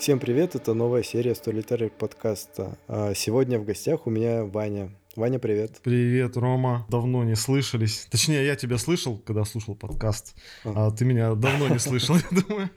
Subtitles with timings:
[0.00, 2.78] Всем привет, это новая серия Storyteller подкаста.
[2.88, 4.96] А сегодня в гостях у меня Ваня.
[5.14, 5.78] Ваня, привет.
[5.82, 6.86] Привет, Рома.
[6.88, 8.08] Давно не слышались.
[8.10, 12.40] Точнее, я тебя слышал, когда слушал подкаст, а, а ты меня давно не слышал, я
[12.40, 12.70] думаю.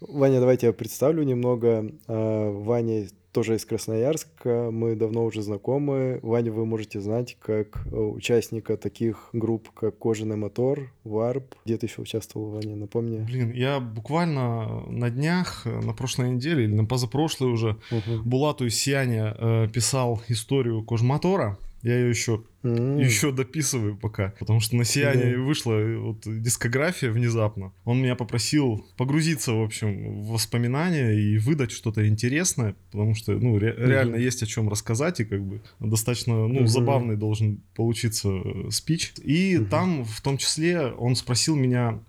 [0.00, 1.88] Ваня, давайте я представлю немного.
[2.08, 4.70] А, Ваня тоже из Красноярска.
[4.70, 6.20] Мы давно уже знакомы.
[6.22, 11.54] Ваню вы можете знать как э, участника таких групп, как «Кожаный мотор», «Варп».
[11.64, 13.18] Где ты еще участвовал, Ваня, напомни?
[13.18, 18.22] Блин, я буквально на днях, на прошлой неделе или на позапрошлой уже, угу.
[18.24, 21.58] Булату из Сияния э, писал историю «Кожмотора».
[21.82, 23.02] Я ее еще Mm.
[23.02, 25.42] Еще дописываю пока, потому что на Сияние mm.
[25.42, 27.72] вышла вот дискография внезапно.
[27.84, 33.58] Он меня попросил погрузиться, в общем, в воспоминания и выдать что-то интересное, потому что, ну,
[33.58, 33.86] ре- mm-hmm.
[33.86, 36.66] реально есть о чем рассказать, и как бы достаточно, ну, mm-hmm.
[36.66, 39.12] забавный должен получиться э, спич.
[39.22, 39.66] И mm-hmm.
[39.66, 42.00] там, в том числе, он спросил меня,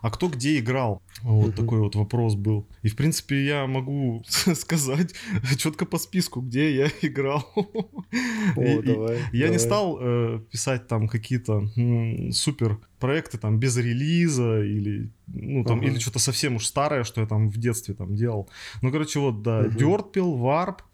[0.00, 1.02] а кто где играл?
[1.22, 1.56] Вот mm-hmm.
[1.56, 2.66] такой вот вопрос был.
[2.82, 4.22] И, в принципе, я могу
[4.54, 5.14] сказать
[5.56, 7.50] четко по списку, где я играл.
[7.54, 9.18] О, давай.
[9.32, 15.62] Я не стал э, писать там какие-то м, супер проекты там без релиза или ну
[15.64, 15.88] там ага.
[15.88, 18.48] или что-то совсем уж старое, что я там в детстве там делал.
[18.82, 19.78] Ну короче вот да, угу.
[19.78, 20.93] Дёртпил, Варп, э,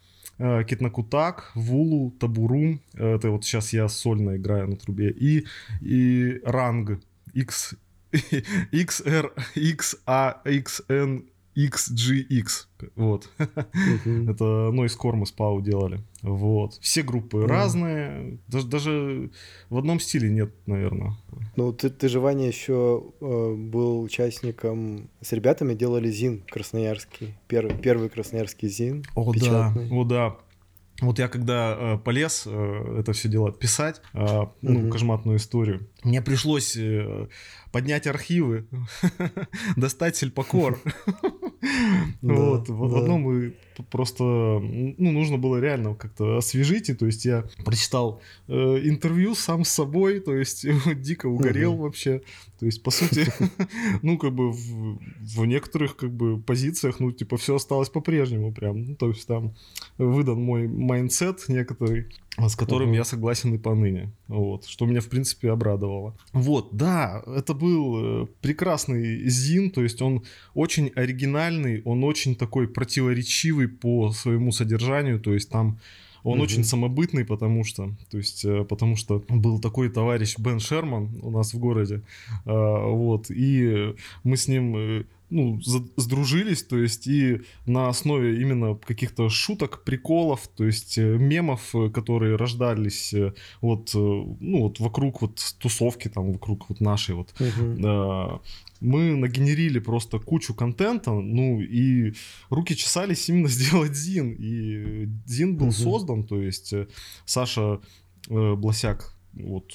[0.66, 5.10] Китнакутак, Вулу, Табурум, это вот сейчас я сольно играю на трубе.
[5.10, 5.46] И
[5.82, 7.00] и Ранг.
[7.34, 7.76] X
[8.12, 11.24] XR XA XN
[11.68, 12.46] XGX.
[12.96, 13.28] Вот.
[13.38, 14.30] Uh-huh.
[14.30, 16.00] Это Noise Corm с Pau делали.
[16.22, 16.74] Вот.
[16.80, 17.46] Все группы uh-huh.
[17.46, 18.38] разные.
[18.48, 19.30] Даже, даже
[19.68, 21.16] в одном стиле нет, наверное.
[21.56, 25.10] Ну, ты, ты же, Ваня, еще э, был участником...
[25.20, 27.34] С ребятами делали ЗИН красноярский.
[27.48, 29.04] Первый, первый красноярский ЗИН.
[29.14, 29.88] О, печатный.
[29.88, 29.94] да.
[29.94, 30.36] О, да.
[31.00, 34.90] Вот я когда э, полез э, это все дело писать, э, ну, uh-huh.
[34.90, 37.28] кошматную историю, мне пришлось э,
[37.72, 38.66] поднять архивы,
[39.76, 40.78] достать сельпокор.
[42.22, 43.52] Вот, в одном и
[43.90, 48.52] просто, ну, нужно было реально как-то освежить, и то есть я прочитал э,
[48.84, 50.66] интервью сам с собой, то есть
[50.96, 52.22] дико угорел вообще,
[52.58, 53.26] то есть, по сути,
[54.02, 58.94] ну, как бы в, некоторых, как бы, позициях, ну, типа, все осталось по-прежнему прям, ну,
[58.96, 59.54] то есть там
[59.96, 62.96] выдан мой mindset некоторый, с которым uh-huh.
[62.96, 64.12] я согласен и поныне.
[64.28, 66.16] Вот, что меня, в принципе, обрадовало.
[66.32, 70.22] Вот, да, это был э, прекрасный зин, то есть он
[70.54, 75.78] очень оригинальный, он очень такой противоречивый по своему содержанию, то есть там
[76.22, 80.60] он мм очень самобытный, потому что, то есть, э, потому что был такой товарищ Бен
[80.60, 82.02] Шерман у нас в городе,
[82.44, 85.60] а, вот, и мы с ним э, ну,
[85.96, 91.88] сдружились, то есть и на основе именно каких-то шуток, приколов, то есть э, мемов, э,
[91.90, 98.40] которые рождались э, вот, ну, вот вокруг вот тусовки, там, вокруг вот нашей вот, угу.
[98.80, 102.12] мы нагенерили просто кучу контента, ну, и
[102.50, 105.72] руки чесались именно сделать Зин, и Зин был угу.
[105.74, 106.74] создан, то есть
[107.24, 107.80] Саша
[108.28, 109.72] Бласяк, вот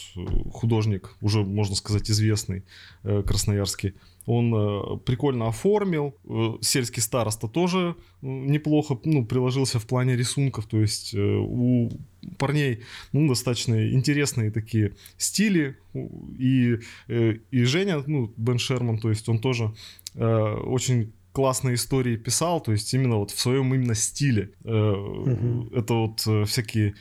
[0.52, 2.64] художник, уже, можно сказать, известный,
[3.04, 3.94] красноярский,
[4.26, 6.16] он э, прикольно оформил.
[6.26, 10.66] Э, сельский староста тоже э, неплохо ну, приложился в плане рисунков.
[10.66, 11.92] То есть э, у
[12.38, 12.82] парней
[13.14, 15.78] ну, достаточно интересные такие стили.
[16.40, 19.74] И, э, и Женя, ну, Бен Шерман, то есть он тоже
[20.16, 24.52] э, очень классные истории писал, то есть именно вот в своем именно стиле.
[24.64, 25.76] Э, угу.
[25.76, 26.96] Это вот э, всякие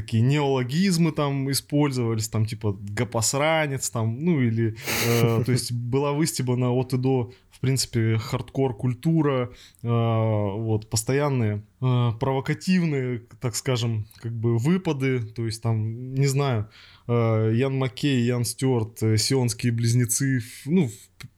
[0.00, 4.74] такие неологизмы там использовались, там типа гопосранец, там, ну или,
[5.06, 9.50] э, то есть была выстебана от и до, в принципе, хардкор-культура,
[9.82, 16.70] э, вот, постоянные э, провокативные, так скажем, как бы выпады, то есть там, не знаю,
[17.06, 20.88] э, Ян Маккей, Ян Стюарт, э, Сионские близнецы, ну,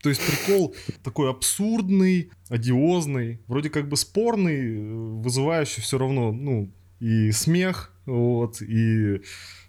[0.01, 0.73] то есть прикол
[1.03, 6.71] такой абсурдный, одиозный, вроде как бы спорный, э, вызывающий все равно, ну,
[7.01, 9.21] и смех, вот, и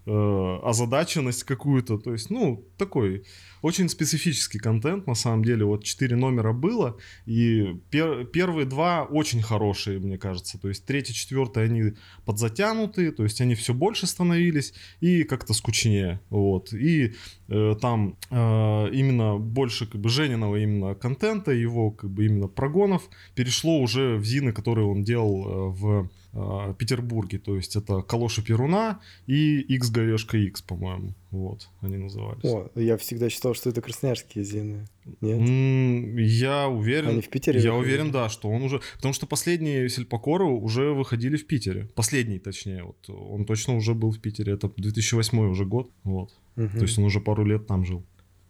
[0.06, 3.24] э, озадаченность какую-то, то есть, ну, такой
[3.62, 9.41] очень специфический контент, на самом деле, вот четыре номера было, и пер, первые два очень
[9.41, 11.94] хорошие, мне кажется, то есть третий, четвертый, они
[12.25, 17.13] подзатянутые, то есть они все больше становились, и как-то скучнее, вот, и
[17.47, 23.03] э, там э, именно больше, как бы, Жениного именно контента, его, как бы, именно прогонов
[23.36, 27.39] перешло уже в Зины, которые он делал э, в э, Петербурге.
[27.39, 31.13] То есть это Калоши Перуна и X Говешка X, по-моему.
[31.31, 32.44] Вот, они назывались.
[32.44, 34.85] О, я всегда считал, что это красноярские зины.
[35.21, 35.39] Нет?
[35.39, 37.09] Mm, я уверен.
[37.09, 37.59] Они в Питере?
[37.59, 37.95] Я выходили?
[37.95, 38.81] уверен, да, что он уже...
[38.97, 41.89] Потому что последние Сельпокоры уже выходили в Питере.
[41.95, 42.83] Последний, точнее.
[42.83, 44.53] Вот, он точно уже был в Питере.
[44.53, 45.89] Это 2008 уже год.
[46.03, 46.31] Вот.
[46.56, 46.68] Угу.
[46.68, 48.03] То есть он уже пару лет там жил.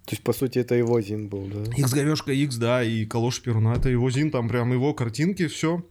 [0.05, 1.63] То есть, по сути, это его Зин был, да?
[1.77, 5.81] X говешка X, да, и Калош Перуна, это его Зин, там прям его картинки, все.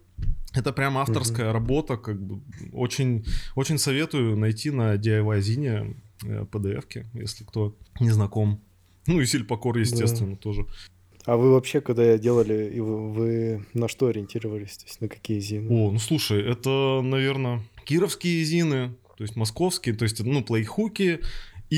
[0.53, 1.53] Это прям авторская угу.
[1.53, 2.41] работа, как бы
[2.71, 8.61] очень, очень советую найти на DIY Зине PDF-ки, если кто не знаком.
[9.07, 10.37] Ну и Сильпокор, естественно, да.
[10.37, 10.65] тоже.
[11.25, 14.77] А вы вообще, когда делали, и вы, вы на что ориентировались?
[14.77, 15.69] То есть на какие зины?
[15.69, 21.21] О, ну слушай, это, наверное, кировские зины, то есть московские, то есть, ну, плейхуки,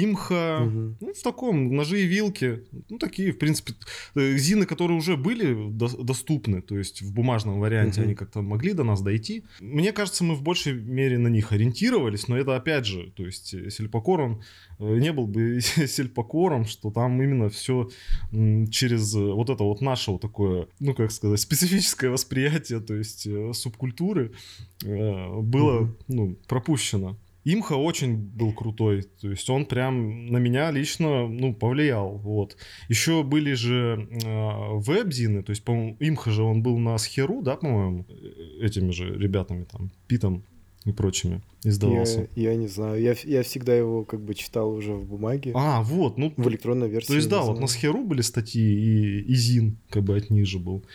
[0.03, 0.97] имха, угу.
[0.99, 3.73] ну, в таком, ножи и вилки, ну, такие, в принципе,
[4.15, 8.07] э, зины, которые уже были до- доступны, то есть в бумажном варианте угу.
[8.07, 9.43] они как-то могли до нас дойти.
[9.59, 13.53] Мне кажется, мы в большей мере на них ориентировались, но это опять же, то есть
[13.53, 14.43] э, сельпокор, он
[14.79, 17.89] э, не был бы сельпокором, что там именно все
[18.31, 24.33] через вот это вот наше вот такое, ну, как сказать, специфическое восприятие, то есть субкультуры
[24.83, 25.95] было, угу.
[26.07, 27.17] ну, пропущено.
[27.45, 32.57] Имха очень был крутой, то есть он прям на меня лично, ну, повлиял, вот.
[32.89, 37.55] Еще были же э, веб-зины, то есть, по-моему, Имха же он был на Схеру, да,
[37.55, 40.43] по-моему, э, этими же ребятами там, Питом
[40.85, 42.29] и прочими издавался.
[42.35, 45.51] Я, я не знаю, я, я всегда его как бы читал уже в бумаге.
[45.55, 46.31] А, вот, ну...
[46.37, 47.07] В электронной версии.
[47.07, 50.59] То есть, да, вот на Схеру были статьи, и, и Зин как бы от ниже
[50.59, 50.85] был.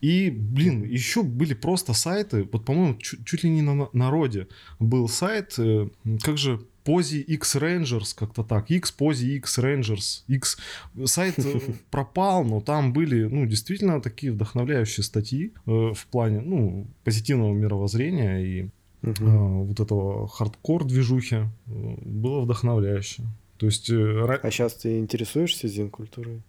[0.00, 4.48] И, блин, еще были просто сайты, вот, по-моему, чуть, чуть ли не на народе
[4.80, 5.88] был сайт, э,
[6.22, 8.70] как же Пози X Rangers, как-то так.
[8.70, 10.22] X Пози X Rangers.
[10.28, 10.56] X
[11.04, 11.60] сайт э,
[11.90, 18.38] пропал, но там были, ну, действительно такие вдохновляющие статьи э, в плане, ну, позитивного мировоззрения
[18.38, 18.68] и
[19.06, 19.64] угу.
[19.64, 23.22] вот этого хардкор-движухи э, было вдохновляюще.
[23.56, 23.90] То есть...
[23.90, 26.42] Э, а сейчас ты интересуешься зин-культурой?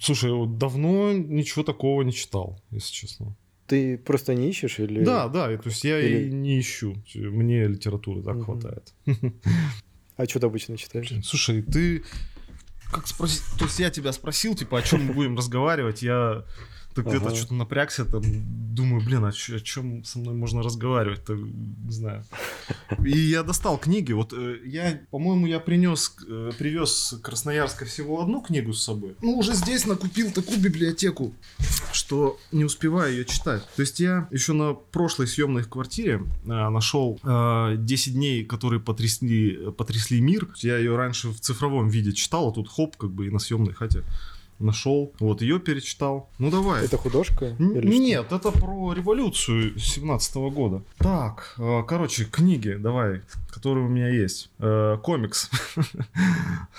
[0.00, 3.36] слушай, давно ничего такого не читал, если честно.
[3.66, 5.04] Ты просто не ищешь или...
[5.04, 6.28] Да, да, то есть я или...
[6.28, 6.96] и не ищу.
[7.14, 8.44] Мне литературы так угу.
[8.44, 8.94] хватает.
[10.16, 11.12] А что ты обычно читаешь?
[11.24, 12.02] Слушай, ты...
[12.90, 13.42] Как спросить?
[13.58, 16.44] То есть я тебя спросил, типа, о чем мы будем разговаривать, я
[16.96, 17.16] так ага.
[17.16, 18.22] это что-то напрягся, там,
[18.74, 21.20] думаю, блин, а о чем со мной можно разговаривать?
[21.20, 21.36] -то?
[21.36, 22.24] Не знаю.
[23.04, 24.12] И я достал книги.
[24.12, 29.14] Вот э, я, по-моему, я принес, э, привез с Красноярска всего одну книгу с собой.
[29.22, 31.34] Ну, уже здесь накупил такую библиотеку,
[31.92, 33.62] что не успеваю ее читать.
[33.76, 39.70] То есть я еще на прошлой съемной квартире э, нашел э, 10 дней, которые потрясли,
[39.76, 40.48] потрясли мир.
[40.62, 43.74] Я ее раньше в цифровом виде читал, а тут хоп, как бы и на съемной
[43.74, 44.02] хате
[44.58, 46.28] нашел, вот ее перечитал.
[46.38, 46.84] Ну давай.
[46.84, 47.54] Это художка?
[47.58, 50.82] Нет, это про революцию 17 -го года.
[50.98, 54.50] Так, э, короче, книги, давай, которые у меня есть.
[54.58, 55.50] Э, комикс.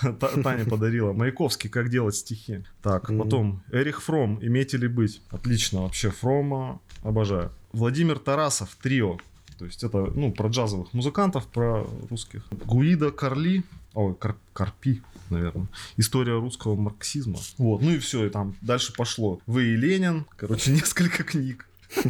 [0.42, 1.12] Таня подарила.
[1.12, 2.64] Маяковский, как делать стихи.
[2.82, 5.20] Так, потом Эрих Фром, имейте ли быть.
[5.30, 7.50] Отлично, вообще Фрома обожаю.
[7.72, 9.18] Владимир Тарасов, трио.
[9.58, 12.46] То есть это, ну, про джазовых музыкантов, про русских.
[12.64, 15.68] Гуида Карли, ой, Кар, Карпи, наверное.
[15.96, 17.38] История русского марксизма.
[17.58, 19.40] Вот, ну и все, и там дальше пошло.
[19.46, 21.66] Вы и Ленин, короче, несколько книг.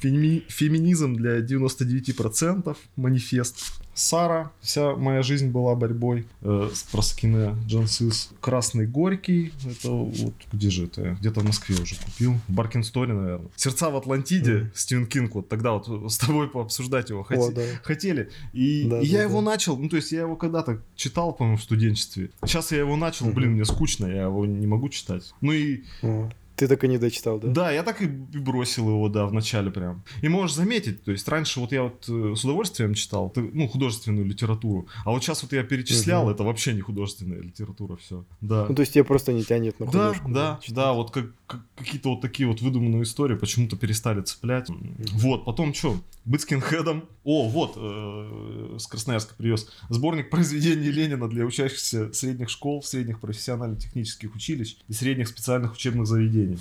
[0.00, 0.44] Феми...
[0.48, 3.81] Феминизм для 99%, манифест.
[3.94, 8.30] Сара, вся моя жизнь была борьбой э, с проскине Джансис.
[8.40, 11.16] Красный Горький, это вот где же это?
[11.20, 12.34] Где-то в Москве уже купил.
[12.48, 13.50] В Баркин Стори, наверное.
[13.56, 14.70] Сердца в Атлантиде, mm.
[14.74, 17.38] Стивен Кинг, вот тогда вот с тобой пообсуждать его хот...
[17.38, 17.62] О, да.
[17.82, 18.30] хотели.
[18.52, 19.24] И, да, и да, я да.
[19.24, 22.30] его начал, ну то есть я его когда-то читал, по-моему, в студенчестве.
[22.44, 23.34] Сейчас я его начал, mm-hmm.
[23.34, 25.34] блин, мне скучно, я его не могу читать.
[25.40, 25.84] Ну и...
[26.02, 26.32] Mm.
[26.56, 27.48] Ты так и не дочитал, да?
[27.48, 30.04] Да, я так и бросил его, да, в начале прям.
[30.20, 34.26] И можешь заметить, то есть раньше вот я вот э, с удовольствием читал, ну, художественную
[34.26, 36.30] литературу, а вот сейчас вот я перечислял, угу.
[36.30, 38.24] это вообще не художественная литература, все.
[38.40, 38.66] Да.
[38.68, 40.28] Ну, то есть тебе просто не тянет на художку.
[40.28, 41.32] Да, да, да, вот как, как
[41.76, 44.68] какие-то вот такие вот выдуманные истории почему-то перестали цеплять.
[45.12, 46.00] Вот, потом что?
[46.24, 47.04] Быть скинхедом.
[47.24, 49.68] О, вот, э, с Красноярска привез.
[49.88, 56.58] Сборник произведений Ленина для учащихся средних школ, средних профессионально-технических училищ и средних специальных учебных заведений.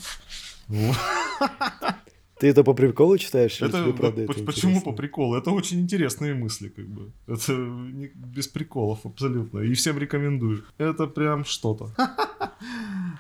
[2.42, 3.62] Ты это по приколу читаешь?
[3.62, 4.92] Это, тебе, правда, это почему интересно?
[4.92, 5.36] по приколу?
[5.36, 7.12] Это очень интересные мысли, как бы.
[7.28, 9.60] Это не, без приколов абсолютно.
[9.60, 10.66] И всем рекомендую.
[10.80, 11.92] Это прям что-то.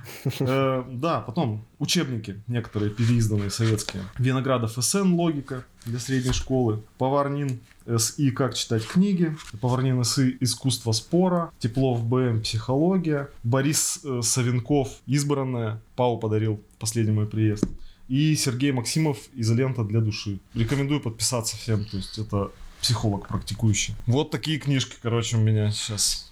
[0.39, 4.03] Э, да, потом учебники некоторые переизданные советские.
[4.17, 6.84] Виноградов СН логика для средней школы.
[6.98, 7.60] Поварнин
[7.98, 15.81] СИ «Как читать книги», Поварнин СИ «Искусство спора», Теплов БМ «Психология», Борис э, Савенков «Избранная»,
[15.96, 17.65] Пау подарил последний мой приезд.
[18.08, 20.39] И Сергей Максимов «Изолента для души».
[20.53, 23.96] Рекомендую подписаться всем, то есть это психолог практикующий.
[24.08, 26.30] Вот такие книжки, короче, у меня сейчас.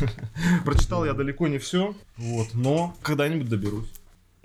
[0.64, 3.88] Прочитал я далеко не все, вот, но когда-нибудь доберусь.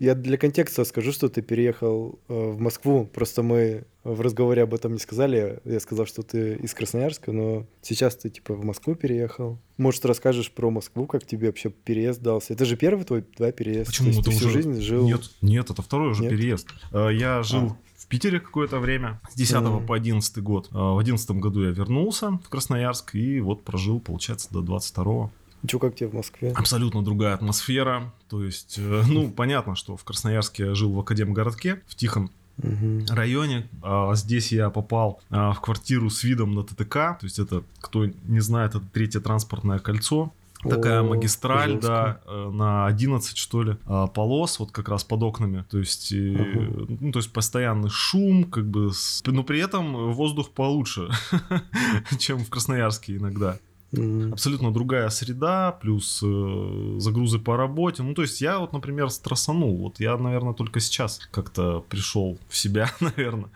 [0.02, 3.06] Я для контекста скажу, что ты переехал э, в Москву.
[3.06, 5.60] Просто мы в разговоре об этом не сказали.
[5.64, 9.60] Я сказал, что ты из Красноярска, но сейчас ты типа в Москву переехал.
[9.78, 12.54] Может, расскажешь про Москву, как тебе вообще переезд дался?
[12.54, 13.92] Это же первый твой да, переезд?
[13.92, 14.10] Почему?
[14.10, 14.64] То есть ты всю уже...
[14.64, 15.06] жизнь жил...
[15.06, 16.32] Нет, нет, это второй уже Нет?
[16.32, 16.70] переезд.
[16.92, 17.78] Э, Я жил А.
[18.12, 19.86] Питере какое-то время, с 10 Мгм.
[19.88, 20.68] по 11 год.
[20.72, 25.32] Э, В 11 году я вернулся в Красноярск и вот прожил, получается, до 22
[25.68, 26.52] Чё, как тебе в Москве?
[26.52, 28.12] Абсолютно другая атмосфера.
[28.30, 33.06] То есть, э, ну, понятно, что в Красноярске я жил в Академгородке, в тихом Мгм.
[33.10, 33.68] районе.
[33.82, 37.18] А здесь я попал а, в квартиру с видом на ТТК.
[37.20, 40.32] То есть это, кто не знает, это третье транспортное кольцо.
[40.70, 41.88] Такая магистраль, жестко.
[41.88, 45.66] да, э, на 11, что ли, а, полос, вот как раз под окнами.
[45.70, 46.86] То есть, Ага.
[47.00, 51.10] ну, то есть постоянный шум, как бы, с- но при этом воздух получше,
[52.20, 53.58] чем в Красноярске иногда.
[53.92, 54.32] Мгм.
[54.32, 58.04] Абсолютно другая среда, плюс э, загрузы по работе.
[58.04, 59.76] Ну, то есть я вот, например, стрессанул.
[59.80, 63.50] Вот я, наверное, только сейчас как-то пришел в себя, наверное.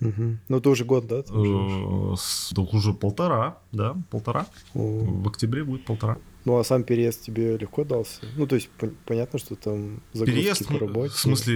[0.00, 0.40] Мгм.
[0.48, 1.22] Ну, ты уже год, да?
[1.28, 4.46] Э, с- да уже полтора, да, полтора.
[4.74, 4.80] О.
[5.22, 6.18] В октябре будет полтора.
[6.46, 8.20] Ну, а сам переезд тебе легко дался?
[8.36, 11.12] Ну, то есть, пон- понятно, что там загрузки Переезд, по работе.
[11.14, 11.54] в смысле,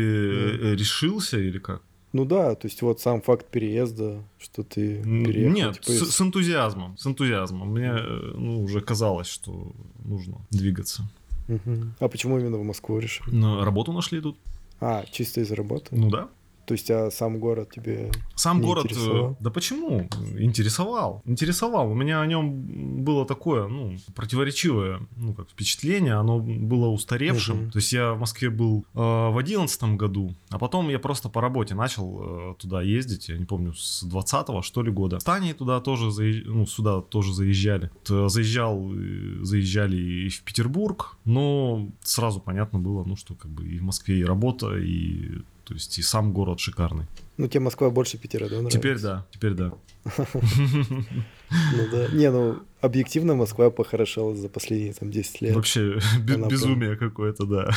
[0.72, 1.80] э, решился или как?
[2.12, 5.54] Ну да, то есть вот сам факт переезда, что ты переехал.
[5.56, 7.70] Нет, типа, с, из- с энтузиазмом, с энтузиазмом.
[7.72, 9.72] Мне э, ну, уже казалось, что
[10.04, 11.02] нужно двигаться.
[11.48, 11.94] Мгм.
[11.98, 13.24] А почему именно в Москву решил?
[13.32, 14.36] Но работу нашли тут.
[14.80, 15.96] А, чисто из работы?
[15.96, 16.28] Ну да.
[16.66, 18.10] То есть, а сам город тебе...
[18.34, 19.36] Сам Не город, э, интересовал?
[19.40, 20.08] да почему?
[20.38, 21.22] Интересовал.
[21.26, 21.90] Интересовал.
[21.90, 26.14] У меня о нем было такое, ну, противоречивое, ну, как впечатление.
[26.14, 27.56] Оно было устаревшим.
[27.56, 27.70] Мгм.
[27.70, 31.40] То есть я в Москве был э, в одиннадцатом году, а потом я просто по
[31.40, 33.28] работе начал э, туда ездить.
[33.28, 35.20] Я не помню, с 20-го, что ли, года.
[35.20, 37.90] С Таней туда тоже, заезж- ну, сюда тоже заезжали.
[38.08, 43.66] Вот, заезжал, э, заезжали и в Петербург, но сразу понятно было, ну, что как бы
[43.66, 47.06] и в Москве и работа, и то есть и сам город шикарный.
[47.36, 48.78] Ну, тебе Москва больше Питера, да, нравится?
[48.78, 49.72] Теперь да, теперь да.
[50.18, 52.08] Ну да.
[52.12, 55.54] Не, ну, объективно Москва похорошела за последние там 10 лет.
[55.54, 57.70] Вообще безумие какое-то, да.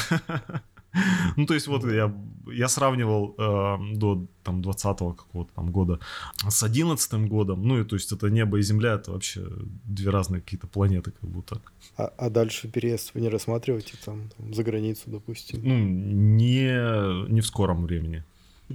[1.35, 2.13] Ну, то есть вот я,
[2.47, 5.99] я сравнивал э, до там 20-го какого-то там года
[6.49, 7.63] с 11 годом.
[7.63, 9.45] Ну, и то есть это небо и земля, это вообще
[9.85, 11.61] две разные какие-то планеты как будто.
[11.97, 15.59] А, а дальше переезд вы не рассматриваете там, там, за границу, допустим?
[15.63, 18.23] Ну, не, не в скором времени.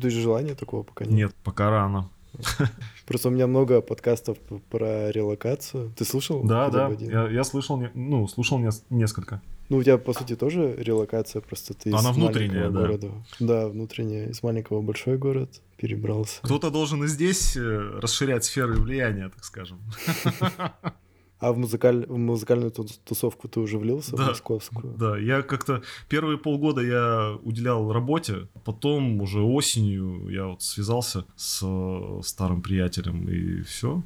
[0.01, 1.15] То есть желания такого пока нет?
[1.15, 2.09] Нет, пока рано.
[3.07, 4.39] Просто у меня много подкастов
[4.71, 5.93] про релокацию.
[5.97, 6.43] Ты слушал?
[6.45, 9.43] Да, да, я, я слышал, ну, слушал нес- несколько.
[9.73, 12.81] Ну, у тебя, по сути, тоже релокация, просто ты Она из внутренняя, маленького да.
[12.81, 13.11] города.
[13.41, 14.29] Да, внутренняя.
[14.29, 16.41] Из маленького в большой город перебрался.
[16.43, 19.79] Кто-то должен и здесь э, расширять сферы влияния, так скажем.
[21.39, 22.05] А в, музыкаль...
[22.07, 24.25] в музыкальную ту- тусовку ты уже влился, Да.
[24.25, 24.93] в московскую?
[24.99, 31.61] Да, я как-то первые полгода я уделял работе, потом уже осенью я вот связался с
[31.65, 34.03] э, старым приятелем и все.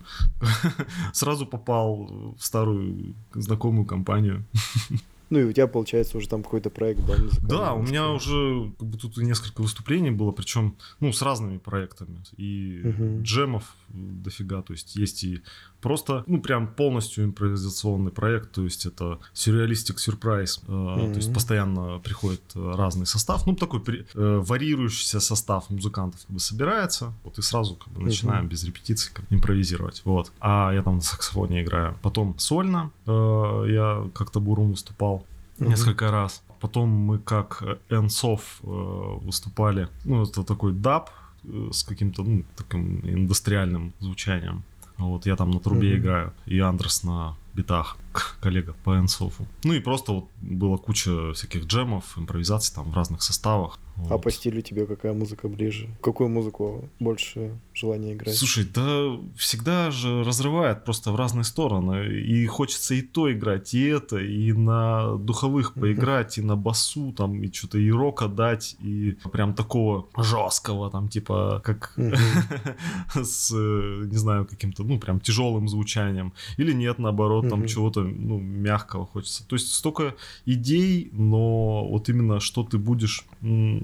[1.13, 4.45] Сразу попал в старую знакомую компанию.
[5.31, 7.17] Ну, и у тебя, получается, уже там какой-то проект, да?
[7.43, 12.23] Да, у меня уже как бы тут несколько выступлений было, причем, ну, с разными проектами.
[12.37, 13.23] И Мгм.
[13.23, 15.41] джемов дофига, то есть есть и
[15.81, 21.99] просто, ну, прям полностью импровизационный проект, то есть это сюрреалистик сюрприз, э, то есть постоянно
[22.01, 27.39] приходит э, разный состав, ну, такой при- э, варирующийся состав музыкантов как бы собирается, вот
[27.39, 30.33] и сразу как бы начинаем без репетиций как импровизировать, вот.
[30.41, 31.97] А я там на саксофоне играю.
[32.03, 35.25] Потом сольно э, я как-то буром выступал.
[35.59, 36.43] Несколько раз.
[36.61, 41.11] Потом мы как Энсов выступали, ну, это такой даб
[41.45, 44.63] э, с каким-то, ну, таким индустриальным звучанием.
[44.99, 45.99] Вот я там на трубе Мгм.
[46.01, 47.99] играю, и Андрес на битах,
[48.41, 49.47] коллега по Энсофу.
[49.65, 53.79] Ну и просто вот была куча всяких джемов, импровизаций там в разных составах.
[53.97, 54.23] А Вот.
[54.23, 55.89] по стилю тебе какая музыка ближе?
[56.01, 58.37] Какую музыку больше желание играть?
[58.37, 62.07] Слушай, да всегда же разрывает просто в разные стороны.
[62.07, 67.43] И хочется и то играть, и это, и на духовых поиграть, и на басу, там,
[67.43, 71.95] и что-то и рока дать, и прям такого жесткого, там, типа, как
[73.15, 76.33] с, не знаю, каким-то, ну, прям тяжелым звучанием.
[76.59, 79.47] Или нет, наоборот, там чего-то, ну, мягкого хочется.
[79.47, 83.25] То есть столько идей, но вот именно что ты будешь,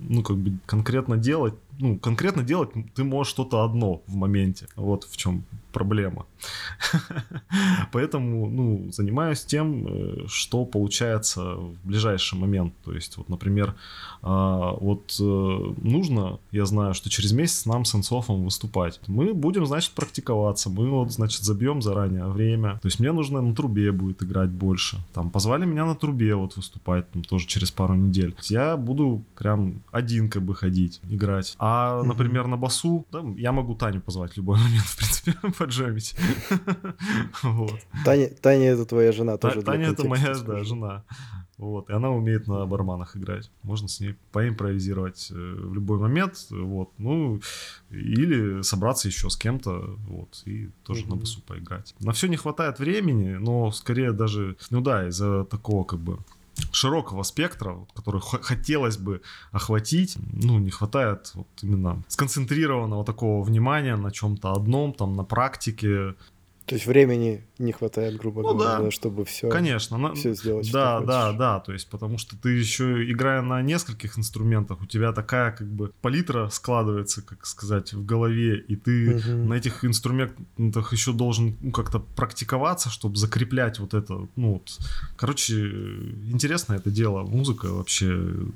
[0.09, 4.67] ну, как бы конкретно делать, ну, конкретно делать ты можешь что-то одно в моменте.
[4.77, 6.27] Вот в чем проблема.
[7.93, 12.75] Поэтому, ну, занимаюсь тем, э, что получается в ближайший момент.
[12.85, 13.75] То есть, вот, например,
[14.23, 19.01] а, вот э, нужно, я знаю, что через месяц нам с Инсофом выступать.
[19.07, 20.71] Мы будем, значит, практиковаться.
[20.71, 22.79] Мы вот, значит, забьем заранее время.
[22.83, 24.99] То есть мне нужно на трубе будет играть больше.
[25.13, 28.35] Там позвали меня на трубе вот выступать, там, тоже через пару недель.
[28.43, 31.55] Я буду прям один как бы ходить, играть.
[31.59, 36.15] А, например, на басу, да, я могу Таню позвать в любой момент, в принципе, поджемить.
[37.43, 37.79] Вот.
[38.05, 39.63] Таня, Таня это твоя жена тоже.
[39.63, 41.05] Таня это моя, да, жена.
[41.59, 43.51] Вот, и она умеет на барманах играть.
[43.63, 47.41] Можно с ней поимпровизировать э, в любой момент, вот, ну,
[47.91, 51.09] или собраться еще с кем-то, вот, и тоже mm-hmm.
[51.09, 51.95] на басу поиграть.
[52.01, 56.19] На все не хватает времени, но скорее даже, ну да, из-за такого как бы
[56.73, 64.11] широкого спектра, который хотелось бы охватить, ну, не хватает вот именно сконцентрированного такого внимания на
[64.11, 66.15] чем-то одном, там, на практике,
[66.67, 68.91] то есть времени не хватает, грубо ну, говоря, да.
[68.91, 70.71] чтобы все, Конечно, все сделать.
[70.73, 71.39] Да, да, хочешь.
[71.39, 71.61] да.
[71.61, 75.93] То есть, потому что ты еще играя на нескольких инструментах, у тебя такая как бы
[76.01, 79.49] палитра складывается, как сказать, в голове, и ты угу.
[79.49, 84.29] на этих инструментах еще должен ну, как-то практиковаться, чтобы закреплять вот это.
[84.37, 84.79] Ну, вот.
[85.17, 85.55] короче,
[86.31, 87.23] интересно это дело.
[87.23, 88.07] Музыка вообще,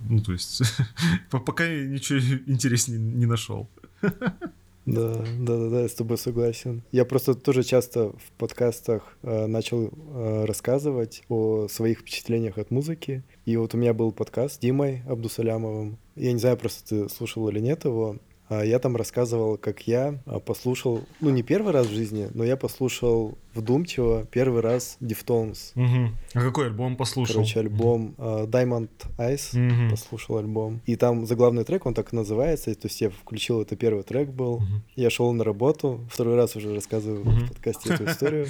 [0.08, 0.62] ну, то есть,
[1.30, 3.68] пока я ничего интереснее не нашел.
[4.86, 6.82] Да, да, да, да, я с тобой согласен.
[6.92, 13.24] Я просто тоже часто в подкастах э, начал э, рассказывать о своих впечатлениях от музыки.
[13.46, 15.98] И вот у меня был подкаст с Димой Абдусалямовым.
[16.14, 18.16] Я не знаю, просто ты слушал или нет его.
[18.48, 22.44] А я там рассказывал, как я а, послушал, ну не первый раз в жизни, но
[22.44, 25.72] я послушал вдумчиво первый раз Deftones.
[25.74, 26.14] Угу.
[26.34, 27.36] А какой альбом послушал?
[27.36, 29.90] Короче, альбом uh, Diamond Eyes угу.
[29.90, 30.80] послушал альбом.
[30.86, 34.28] И там заглавный трек, он так и называется, то есть я включил, это первый трек
[34.28, 34.54] был.
[34.54, 34.64] Угу.
[34.94, 37.30] Я шел на работу, второй раз уже рассказываю угу.
[37.30, 38.46] в подкасте эту историю.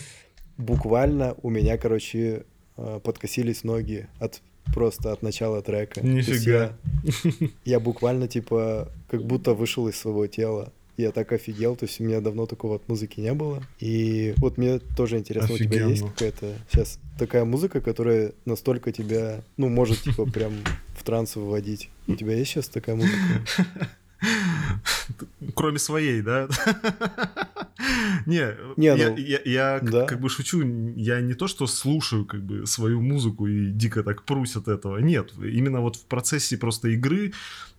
[0.58, 2.44] Буквально у меня, короче,
[2.76, 4.42] подкосились ноги от
[4.74, 6.00] просто от начала трека.
[6.06, 6.72] Нифига.
[7.40, 10.72] Я, я буквально, типа, как будто вышел из своего тела.
[10.96, 13.62] Я так офигел, то есть у меня давно такого от музыки не было.
[13.80, 15.70] И вот мне тоже интересно, Офигенно.
[15.70, 20.54] у тебя есть какая-то сейчас такая музыка, которая настолько тебя, ну, может, типа, прям
[20.96, 21.90] в транс выводить.
[22.06, 23.14] У тебя есть сейчас такая музыка?
[25.54, 26.48] Кроме своей, да?
[28.26, 30.06] Не, не я, ну, я, я да.
[30.06, 30.62] как бы шучу,
[30.96, 34.98] я не то, что слушаю как бы свою музыку и дико так прусь от этого.
[34.98, 37.32] Нет, именно вот в процессе просто игры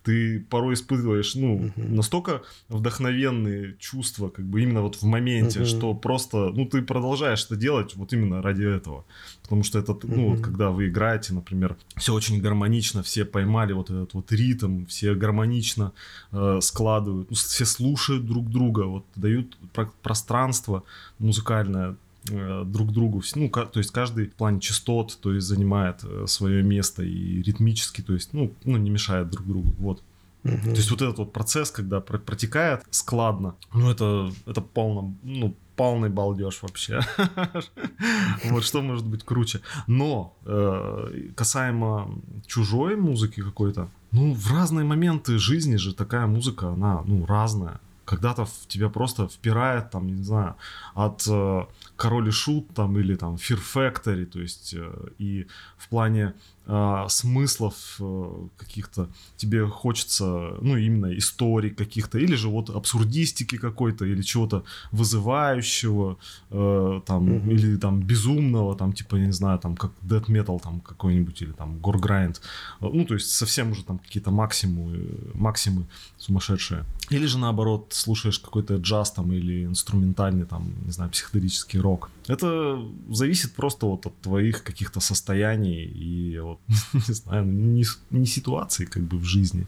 [0.08, 1.72] ты порой испытываешь, ну, угу.
[1.76, 2.40] настолько
[2.70, 5.66] вдохновенные чувства, как бы именно вот в моменте, угу.
[5.66, 9.04] что просто, ну, ты продолжаешь это делать вот именно ради этого.
[9.42, 10.30] Потому что это, ну, угу.
[10.30, 15.14] вот когда вы играете, например, все очень гармонично, все поймали вот этот вот ритм, все
[15.14, 15.92] гармонично
[16.32, 20.84] э, складывают, ну, все слушают друг друга, вот дают про- пространство
[21.18, 21.96] музыкальное
[22.28, 27.02] друг другу, ну, то есть каждый в плане частот, то есть занимает э, свое место
[27.02, 30.02] и ритмически, то есть, ну, ну не мешает друг другу, вот.
[30.44, 30.62] Угу.
[30.62, 36.08] То есть вот этот вот процесс, когда протекает складно, ну, это, это полно, ну, полный
[36.08, 37.00] балдеж вообще.
[38.44, 39.60] вот что может быть круче.
[39.86, 42.10] Но э, касаемо
[42.46, 48.46] чужой музыки какой-то, ну, в разные моменты жизни же такая музыка, она, ну, разная когда-то
[48.46, 50.54] в тебя просто впирает, там, не знаю,
[50.94, 51.66] от э,
[51.98, 56.32] Король и Шут, там, или там Fear Factory, то есть, э, и в плане
[56.68, 64.04] э, смыслов э, каких-то тебе хочется, ну, именно историй каких-то, или же вот абсурдистики какой-то,
[64.04, 66.18] или чего-то вызывающего,
[66.50, 67.52] э, там, mm-hmm.
[67.52, 71.52] или там безумного, там, типа, я не знаю, там, как Death Metal там какой-нибудь, или
[71.52, 72.40] там Gore Grind,
[72.80, 74.98] ну, то есть совсем уже там какие-то максимумы,
[75.34, 75.86] максимы
[76.18, 76.84] сумасшедшие.
[77.10, 82.10] Или же наоборот, слушаешь какой-то джаз там или инструментальный там, не знаю, психоделический рок.
[82.26, 82.78] Это
[83.10, 86.57] зависит просто вот от твоих каких-то состояний и вот,
[86.92, 89.66] не знаю, не, не ситуации как бы в жизни,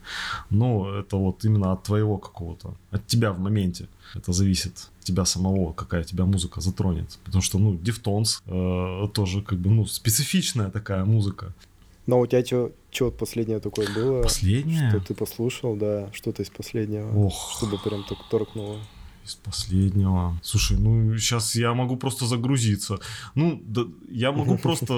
[0.50, 3.88] но это вот именно от твоего какого-то, от тебя в моменте.
[4.14, 7.18] Это зависит от тебя самого, какая тебя музыка затронет.
[7.24, 11.54] Потому что, ну, Deftones э, тоже как бы, ну, специфичная такая музыка.
[12.06, 14.22] Но у тебя что, что последнее такое было?
[14.22, 14.90] Последнее?
[14.90, 17.26] Что ты послушал, да, что-то из последнего.
[17.26, 17.52] Ох.
[17.56, 18.80] Чтобы прям так торкнуло.
[19.30, 20.36] Из последнего.
[20.42, 22.98] Слушай, ну сейчас я могу просто загрузиться.
[23.36, 24.92] Ну, да, я могу просто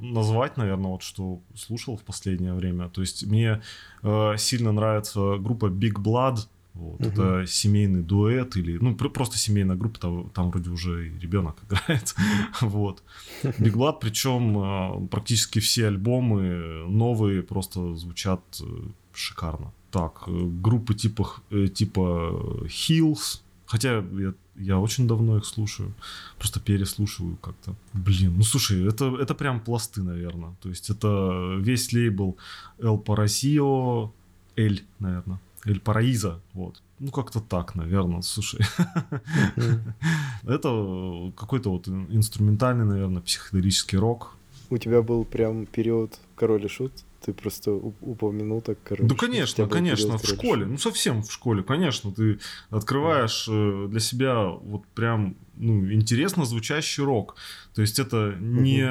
[0.00, 2.88] назвать, наверное, вот что слушал в последнее время.
[2.90, 3.60] То есть мне
[4.04, 6.46] э, сильно нравится группа Big Blood.
[6.74, 7.08] Вот, угу.
[7.08, 12.14] Это семейный дуэт или ну просто семейная группа, там, там вроде уже и ребенок играет.
[12.60, 13.02] вот.
[13.42, 18.64] Big Blood, причем э, практически все альбомы новые просто звучат э,
[19.12, 19.72] шикарно.
[19.90, 23.41] Так, э, группы типа, типа Hills,
[23.72, 25.94] Хотя я я очень давно их слушаю.
[26.38, 27.74] Просто переслушиваю как-то.
[27.94, 30.54] Блин, ну слушай, это, это прям пласты, наверное.
[30.60, 32.36] То есть это весь лейбл
[32.78, 34.10] El Parasio,
[34.56, 35.38] Эль, наверное.
[35.64, 36.82] Эль Параиза, вот.
[36.98, 38.60] Ну, как-то так, наверное, слушай.
[40.42, 44.36] Это какой-то вот инструментальный, наверное, психоделический рок.
[44.70, 46.92] У тебя был прям период король и шут?
[47.24, 49.04] Ты просто упомянул так, короче.
[49.04, 50.66] Да, конечно, конечно, в школе.
[50.66, 52.12] Ну, совсем в школе, конечно.
[52.12, 57.36] Ты открываешь э, для себя вот прям ну, интересно звучащий рок.
[57.74, 58.86] То есть это не,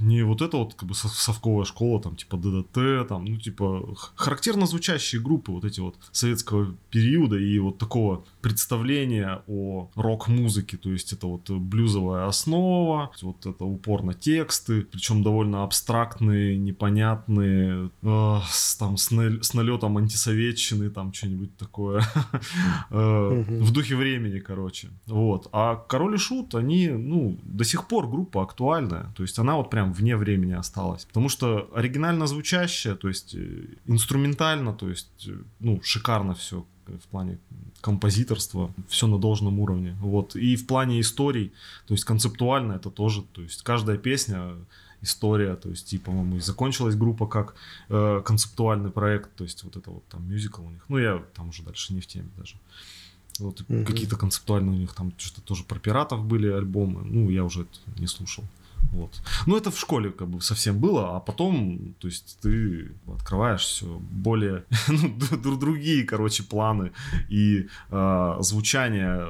[0.00, 4.66] не вот это вот как бы совковая школа, там, типа ДДТ, там, ну, типа, характерно
[4.66, 10.76] звучащие группы вот эти вот советского периода и вот такого представления о рок-музыке.
[10.76, 17.90] То есть это вот блюзовая основа, вот это упор на тексты, причем довольно абстрактные, непонятные,
[18.02, 22.02] э, с, там, с, на, с налетом антисоветчины, там, что-нибудь такое.
[22.90, 24.88] Э, в духе времени, короче.
[25.06, 25.48] Вот.
[25.52, 29.70] А Король и Шут, они, ну, до сих пор группа актуальная, то есть она вот
[29.70, 31.06] прям вне времени осталась.
[31.06, 37.08] Потому что оригинально звучащая, то есть э, инструментально, то есть, э, ну, шикарно все в
[37.10, 37.38] плане
[37.80, 39.96] композиторства, все на должном уровне.
[40.00, 40.36] Вот.
[40.36, 41.52] И в плане историй,
[41.86, 44.56] то есть концептуально это тоже, то есть каждая песня
[45.00, 47.54] история, то есть, и, по-моему, и закончилась группа как
[47.88, 50.84] э, концептуальный проект, то есть вот это вот там мюзикл у них.
[50.88, 52.56] Ну, я там уже дальше не в теме даже.
[53.40, 53.84] Вот угу.
[53.84, 57.02] какие-то концептуальные у них там что-то тоже про пиратов были альбомы.
[57.04, 58.44] Ну, я уже это не слушал.
[58.92, 59.10] Вот.
[59.46, 63.86] Ну, это в школе как бы совсем было, а потом, то есть, ты открываешь все
[64.10, 66.92] более, ну, другие, короче, планы
[67.28, 69.26] и э, звучание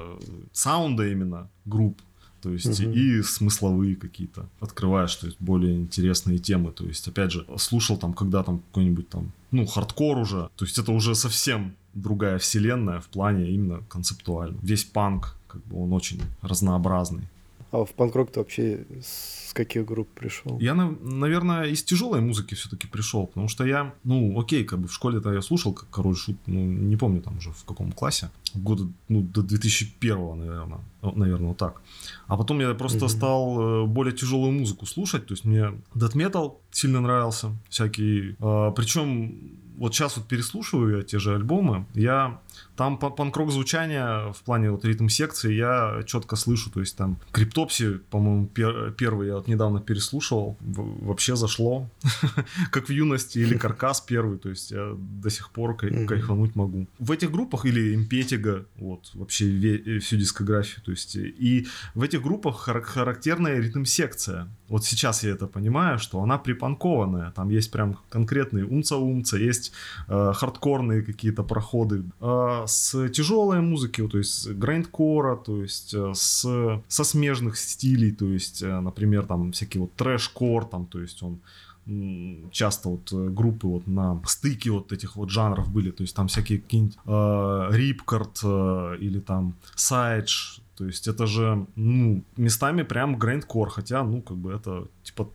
[0.52, 1.98] саунда именно групп,
[2.42, 2.90] то есть угу.
[2.90, 8.12] и смысловые какие-то открываешь, то есть более интересные темы, то есть опять же слушал там
[8.12, 13.06] когда там какой-нибудь там ну хардкор уже, то есть это уже совсем другая вселенная в
[13.06, 14.58] плане именно концептуально.
[14.62, 17.28] Весь панк, как бы он очень разнообразный.
[17.74, 20.60] А в панк-рок ты вообще с каких групп пришел?
[20.60, 24.92] Я, наверное, из тяжелой музыки все-таки пришел, потому что я, ну, окей, как бы в
[24.92, 28.86] школе-то я слушал, как Король Шут, ну, не помню там уже в каком классе, года,
[29.08, 31.82] ну, до 2001, наверное, наверное, вот так.
[32.28, 33.16] А потом я просто mm-hmm.
[33.16, 39.34] стал э, более тяжелую музыку слушать, то есть мне Metal сильно нравился, всякий, а, причем
[39.76, 42.40] вот сейчас вот переслушиваю те же альбомы, я
[42.76, 47.98] там панк-рок звучание в плане вот ритм секции я четко слышу, то есть там Криптопси,
[48.10, 51.88] по-моему, пер- первый я вот недавно переслушивал, вообще зашло,
[52.70, 56.86] как в юности, или Каркас первый, то есть я до сих пор кай- кайфануть могу.
[56.98, 62.22] В этих группах или Импетига, вот, вообще ве- всю дискографию, то есть и в этих
[62.22, 64.48] группах хар- характерная ритм секция.
[64.68, 69.63] Вот сейчас я это понимаю, что она припанкованная, там есть прям конкретные умца-умца, есть
[70.08, 72.04] э, хардкорные какие-то проходы.
[72.20, 78.26] Э, с тяжелой музыки, то есть грайндкора, то есть э, с, со смежных стилей, то
[78.26, 81.40] есть, э, например, там всякие вот трэш-кор, там, то есть он
[82.50, 86.58] часто вот группы вот на стыке вот этих вот жанров были, то есть там всякие
[86.58, 93.70] какие-нибудь э, Рипкард э, или там Сайдж, то есть это же, ну, местами прям грайндкор,
[93.70, 95.28] хотя, ну, как бы это, типа,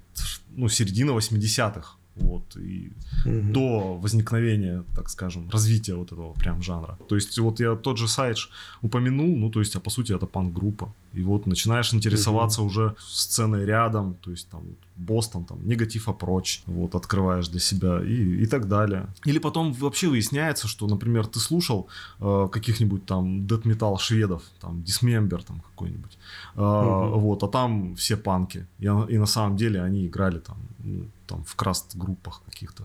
[0.50, 2.91] ну, середина 80-х, вот, и
[3.25, 3.53] угу.
[3.53, 6.97] до возникновения, так скажем, развития вот этого прям жанра.
[7.08, 8.47] То есть вот я тот же Сайдж
[8.82, 10.93] упомянул, ну, то есть, а по сути это панк-группа.
[11.13, 12.69] И вот начинаешь интересоваться угу.
[12.69, 14.63] уже сценой рядом, то есть там
[14.99, 19.08] Бостон, там, негатив опроч, вот, открываешь для себя и, и так далее.
[19.25, 21.88] Или потом вообще выясняется, что, например, ты слушал
[22.19, 26.17] э, каких-нибудь там дэт метал шведов, там, Dismember там какой-нибудь,
[26.55, 27.19] э, угу.
[27.19, 31.44] вот, а там все панки, и, и на самом деле они играли там, ну, там
[31.44, 32.84] в краст-группах каких-то.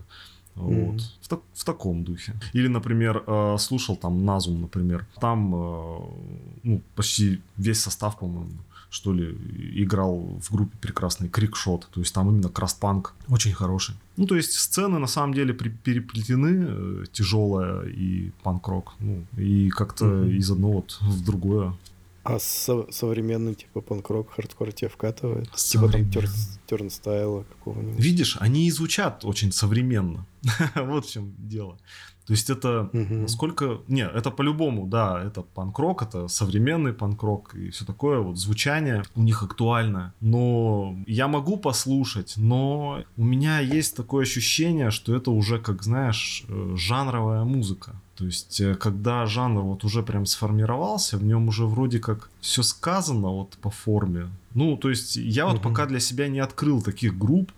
[0.55, 0.95] Вот.
[0.95, 1.01] Mm-hmm.
[1.21, 2.33] В, так, в таком духе.
[2.53, 5.05] Или, например, э, слушал там Назум, например.
[5.19, 5.99] Там э,
[6.63, 8.51] ну, почти весь состав, по-моему,
[8.89, 9.37] что ли,
[9.83, 11.89] играл в группе прекрасный Крикшот.
[11.91, 13.95] То есть там именно крастпанк очень хороший.
[14.17, 18.93] Ну, то есть сцены на самом деле при, переплетены, э, тяжелая и панк-рок.
[18.99, 20.37] Ну, и как-то mm-hmm.
[20.37, 21.73] из одного вот в другое
[22.25, 25.51] а со- современный, типа, панк-рок, хардкор тебе вкатывает?
[25.51, 26.29] Типа там Tur-
[26.65, 27.99] Turnstile а какого-нибудь?
[27.99, 30.25] Видишь, они и звучат очень современно.
[30.75, 31.77] вот в чем дело.
[32.25, 33.13] То есть это угу.
[33.13, 33.81] насколько...
[33.87, 39.21] Не, это по-любому, да, это панк-рок, это современный панк-рок и все такое, вот звучание у
[39.21, 40.13] них актуально.
[40.21, 46.43] Но я могу послушать, но у меня есть такое ощущение, что это уже, как знаешь,
[46.49, 48.01] э, жанровая музыка.
[48.15, 52.63] То есть, э, когда жанр вот уже прям сформировался, в нем уже вроде как все
[52.63, 54.29] сказано вот по форме.
[54.53, 55.63] Ну, то есть, я вот угу.
[55.63, 57.51] пока для себя не открыл таких групп,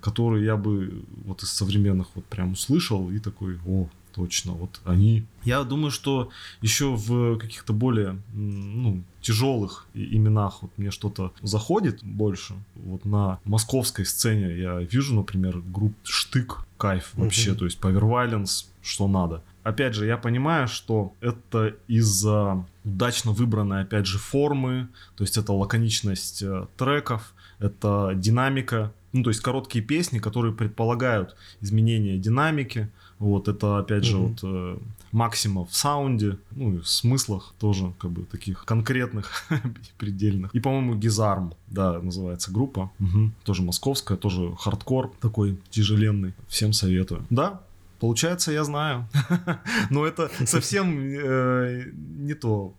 [0.00, 4.52] которые я бы вот из современных вот прям услышал и такой, о, точно.
[4.52, 5.24] Вот они.
[5.44, 6.28] Я думаю, что
[6.60, 12.54] еще в каких-то более ну, тяжелых именах вот мне что-то заходит больше.
[12.74, 17.54] Вот на московской сцене я вижу, например, группу Штык, кайф вообще, mm-hmm.
[17.54, 19.42] то есть Power Violence, что надо.
[19.62, 25.52] Опять же, я понимаю, что это из-за удачно выбранной, опять же, формы, то есть это
[25.52, 33.46] лаконичность э, треков, это динамика, ну, то есть короткие песни, которые предполагают изменение динамики, вот,
[33.46, 34.28] это, опять же, mm-hmm.
[34.28, 34.78] вот э,
[35.12, 39.44] максима в саунде, ну, и в смыслах тоже, как бы, таких конкретных,
[39.98, 40.52] предельных.
[40.54, 43.30] И, по-моему, Гизарм, да, называется группа, угу.
[43.44, 46.34] тоже московская, тоже хардкор такой тяжеленный.
[46.48, 47.24] Всем советую.
[47.30, 47.62] Да,
[48.02, 49.06] Получается, я знаю.
[49.90, 51.84] Но это совсем э,
[52.18, 52.74] не то,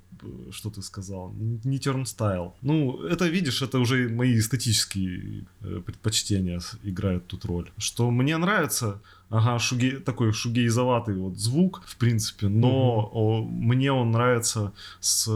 [0.52, 1.32] что ты сказал.
[1.64, 2.54] Не тернстайл.
[2.62, 7.72] Ну, это, видишь, это уже мои эстетические э, предпочтения играют тут роль.
[7.78, 13.50] Что мне нравится, ага, шуге, такой шугейзоватый вот звук, в принципе, но угу.
[13.50, 15.30] мне он нравится с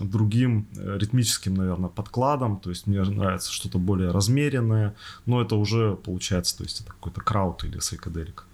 [0.00, 5.94] другим э, ритмическим, наверное, подкладом, то есть мне нравится что-то более размеренное, но это уже
[5.94, 8.46] получается, то есть это какой-то краут или сайкаделик.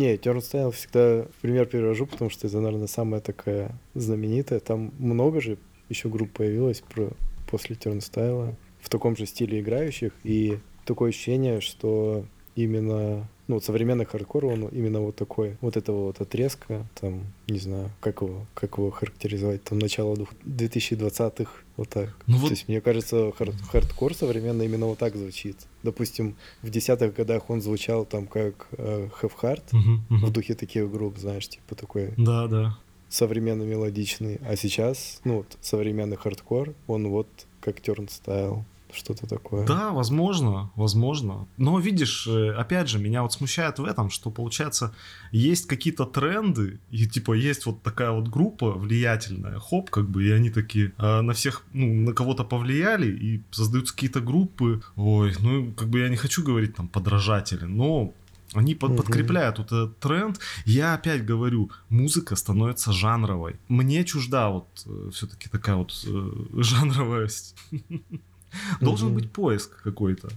[0.00, 4.58] Не, Turnstile всегда в пример привожу, потому что это, наверное, самая такая знаменитая.
[4.58, 5.58] Там много же
[5.90, 7.10] еще групп появилось про,
[7.50, 10.14] после Turnstile в таком же стиле играющих.
[10.24, 12.24] И такое ощущение, что
[12.56, 17.58] именно ну, вот современный хардкор, он именно вот такой, вот этого вот отрезка, там, не
[17.58, 22.16] знаю, как его, как его характеризовать, там, начало 2020-х, вот так.
[22.28, 22.46] Ну, вот...
[22.46, 25.56] То есть, мне кажется, хард хардкор современный именно вот так звучит.
[25.82, 30.26] Допустим, в десятых годах он звучал там как э, Have Heart, угу, угу.
[30.26, 32.14] в духе таких групп, знаешь, типа такой...
[32.16, 32.78] Да, да.
[33.08, 34.38] Современно мелодичный.
[34.46, 37.26] А сейчас, ну, вот, современный хардкор, он вот
[37.60, 38.62] как Turnstile
[38.94, 39.66] что-то такое.
[39.66, 41.46] Да, возможно, возможно.
[41.56, 44.94] Но видишь, э, опять же, меня вот смущает в этом, что получается,
[45.32, 50.30] есть какие-то тренды, и типа есть вот такая вот группа влиятельная, хоп, как бы, и
[50.30, 55.72] они такие э, на всех, ну, на кого-то повлияли, и создаются какие-то группы, ой, ну,
[55.72, 58.12] как бы я не хочу говорить там подражатели, но
[58.54, 60.40] они под, подкрепляют вот этот тренд.
[60.64, 63.56] Я опять говорю, музыка становится жанровой.
[63.68, 66.30] Мне чужда вот э, все-таки такая вот э,
[66.62, 67.54] жанровость.
[68.80, 69.16] Должен угу.
[69.16, 70.28] быть поиск какой-то.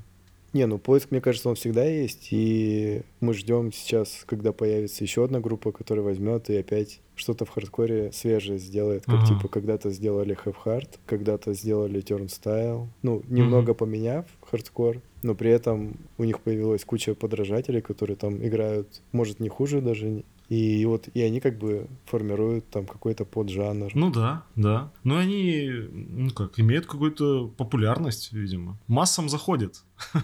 [0.54, 5.26] Не, ну поиск, мне кажется, он всегда есть, и мы ждем сейчас, когда появится еще
[5.26, 9.28] одна группа, которая возьмет и опять что-то в хардкоре свежее сделает, как ага.
[9.28, 13.80] типа когда-то сделали Have Heart, когда-то сделали Turnstile, ну, немного угу.
[13.80, 19.50] поменяв хардкор, но при этом у них появилась куча подражателей, которые там играют, может, не
[19.50, 23.92] хуже даже, и вот и они как бы формируют там какой-то поджанр.
[23.94, 24.92] Ну да, да.
[25.04, 28.78] Но они, ну как, имеют какую-то популярность, видимо.
[28.88, 29.84] Массам заходит.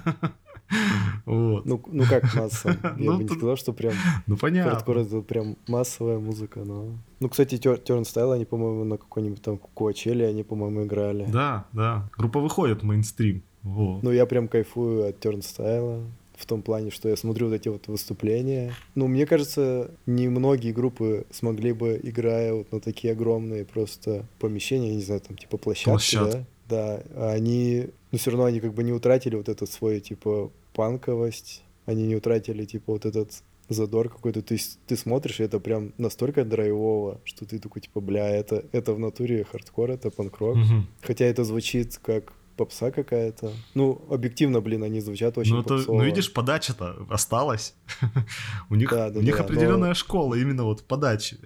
[1.26, 1.66] Вот.
[1.66, 2.78] Ну, ну как массам?
[2.84, 3.94] Я ну, бы не сказал, что прям
[4.28, 4.72] ну, понятно.
[4.72, 6.96] хардкор это прям массовая музыка, но...
[7.20, 11.26] Ну, кстати, Turnstyle, они, по-моему, на какой-нибудь там Куачеле, они, по-моему, играли.
[11.26, 12.08] Да, да.
[12.18, 13.42] Группа выходит в мейнстрим.
[13.64, 14.04] Вот.
[14.04, 16.06] Ну, я прям кайфую от Turnstyle
[16.40, 18.74] в том плане, что я смотрю вот эти вот выступления.
[18.96, 25.02] Ну, мне кажется, немногие группы смогли бы, играя вот на такие огромные просто помещения, не
[25.02, 26.46] знаю, там типа площадки, Площадки.
[26.70, 30.50] да, да, они, ну, все равно они как бы не утратили вот этот свой, типа,
[30.74, 35.94] панковость, они не утратили, типа, вот этот задор какой-то, ты, ты смотришь, и это прям
[35.98, 40.56] настолько драйвово, что ты такой, типа, бля, это, это в натуре хардкор, это панк-рок.
[40.56, 40.84] Угу.
[41.02, 43.54] Хотя это звучит как попса какая-то.
[43.74, 45.98] Ну, объективно, блин, они звучат очень ну, попсово.
[45.98, 47.74] ну, видишь, подача-то осталась.
[48.70, 49.94] у них, да, да, у них да, определенная но...
[49.94, 51.38] школа именно вот подачи.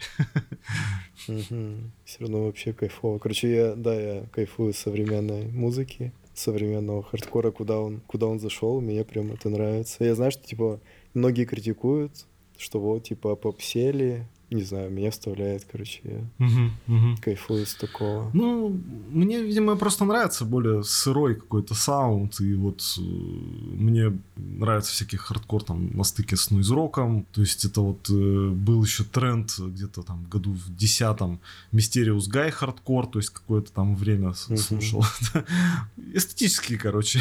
[1.26, 3.20] Все равно вообще кайфово.
[3.20, 9.04] Короче, я, да, я кайфую современной музыки, современного хардкора, куда он, куда он зашел, мне
[9.06, 10.04] прям это нравится.
[10.04, 10.80] Я знаю, что, типа,
[11.14, 12.26] многие критикуют,
[12.58, 17.18] что вот, типа, попсели, не знаю, меня вставляет, короче, я угу, угу.
[17.22, 18.30] кайфую с такого.
[18.34, 25.18] Ну, мне, видимо, просто нравится более сырой какой-то саунд, и вот э, мне нравится всякий
[25.18, 30.04] хардкор там на стыке с нойз-роком, то есть это вот э, был еще тренд где-то
[30.04, 31.40] там году в десятом
[31.72, 34.58] mysterious guy hardcore, то есть какое-то там время угу.
[34.58, 35.04] слушал.
[36.14, 37.20] Эстетические, короче,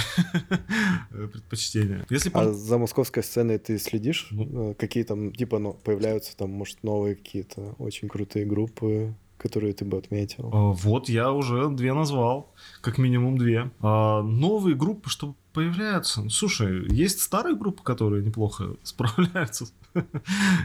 [1.11, 2.07] предпочтения.
[2.11, 4.29] Если а за московской сценой ты следишь?
[4.31, 9.85] Ну, Какие там, типа, ну, появляются там, может, новые какие-то очень крутые группы, которые ты
[9.85, 10.51] бы отметил?
[10.53, 13.71] А, вот я уже две назвал, как минимум две.
[13.81, 16.29] А новые группы, что появляются.
[16.31, 19.67] Слушай, есть старые группы, которые неплохо справляются.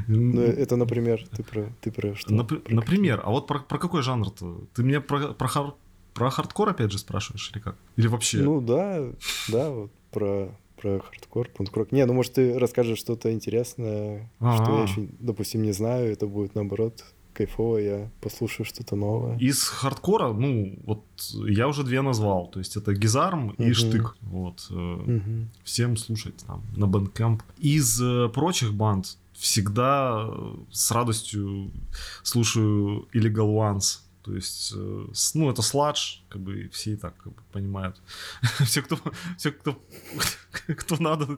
[0.07, 2.33] Ну, это, например, ты про, ты про что?
[2.33, 4.61] Нап- про например, а вот про, про какой жанр-то?
[4.73, 5.73] Ты меня про, про, хар-
[6.13, 7.75] про хардкор опять же спрашиваешь или как?
[7.97, 8.37] Или вообще?
[8.39, 9.11] Ну да,
[9.49, 11.91] да, вот про про хардкор, панк-рок.
[11.91, 14.63] Не, ну может ты расскажешь что-то интересное, А-а-а.
[14.63, 17.03] что я еще, допустим, не знаю, это будет наоборот
[17.37, 19.37] кайфово, я послушаю что-то новое.
[19.37, 21.03] Из хардкора, ну, вот
[21.47, 22.47] я уже две назвал.
[22.47, 24.17] То есть это Гизарм и Штык.
[24.21, 24.67] Вот.
[24.71, 25.47] Угу.
[25.63, 27.41] Всем слушать там на Bandcamp.
[27.59, 30.29] Из э, прочих банд всегда
[30.71, 31.71] с радостью
[32.23, 33.99] слушаю Illegal Ones.
[34.27, 37.95] То есть, э, ну, это сладж, как бы все и так как бы, понимают.
[38.65, 38.99] все, кто,
[39.37, 39.81] все, кто,
[40.67, 41.37] кто надо,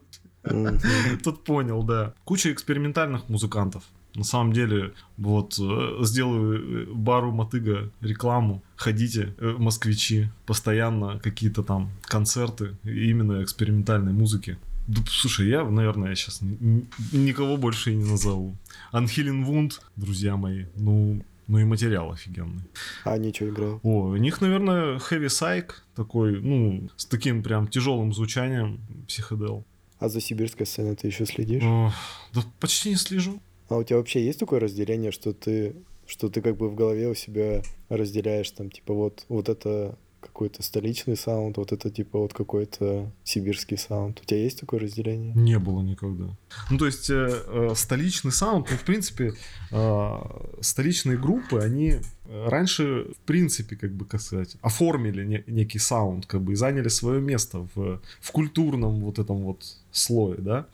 [1.23, 2.15] тот понял, да.
[2.23, 3.83] Куча экспериментальных музыкантов.
[4.15, 8.63] На самом деле, вот, э, сделаю э, бару Мотыга рекламу.
[8.75, 14.57] Ходите, москвичи, постоянно какие-то там концерты именно экспериментальной музыки.
[14.87, 18.57] Да, слушай, я, наверное, сейчас никого больше и не назову.
[18.91, 22.61] Анхилин Вунд, друзья мои, ну, ну и материал офигенный.
[23.03, 23.79] А они что играют?
[23.83, 29.65] О, у них, наверное, Heavy Psych такой, ну, с таким прям тяжелым звучанием, психодел.
[29.97, 31.63] А за сибирской сценой ты еще следишь?
[31.63, 31.91] О,
[32.33, 33.41] да почти не слежу.
[33.67, 37.09] А у тебя вообще есть такое разделение, что ты, что ты как бы в голове
[37.09, 42.33] у себя разделяешь там, типа, вот, вот это какой-то столичный саунд, вот это типа вот
[42.33, 44.19] какой-то сибирский саунд.
[44.21, 45.33] У тебя есть такое разделение?
[45.35, 46.25] Не было никогда.
[46.69, 49.33] Ну, то есть э, э, столичный саунд, ну, в принципе,
[49.71, 50.15] э,
[50.61, 51.99] столичные группы, они
[52.45, 57.21] раньше, в принципе, как бы сказать, оформили не, некий саунд, как бы, и заняли свое
[57.21, 60.67] место в, в культурном вот этом вот слое, да.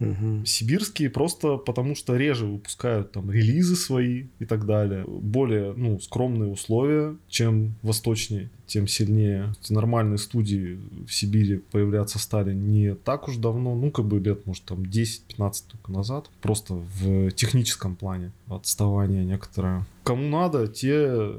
[0.00, 0.46] Угу.
[0.46, 5.04] Сибирские просто потому что реже выпускают там релизы свои и так далее.
[5.06, 9.54] Более ну, скромные условия, чем восточнее, тем сильнее.
[9.68, 14.64] Нормальные студии в Сибири появляться стали не так уж давно, ну как бы лет, может
[14.64, 16.30] там 10-15 только назад.
[16.40, 19.84] Просто в техническом плане отставание некоторое.
[20.02, 21.34] Кому надо, те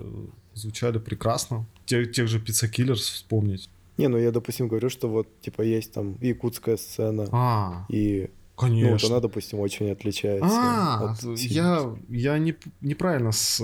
[0.53, 1.65] звучали прекрасно.
[1.85, 3.69] Тех, тех же Pizza Killers вспомнить.
[3.97, 7.85] Не, ну я, допустим, говорю, что вот, типа, есть там якутская сцена, а.
[7.89, 8.89] и Конечно.
[8.89, 10.47] Ну, вот она, допустим, очень отличается.
[10.47, 13.63] А, от я, я не, неправильно с, э,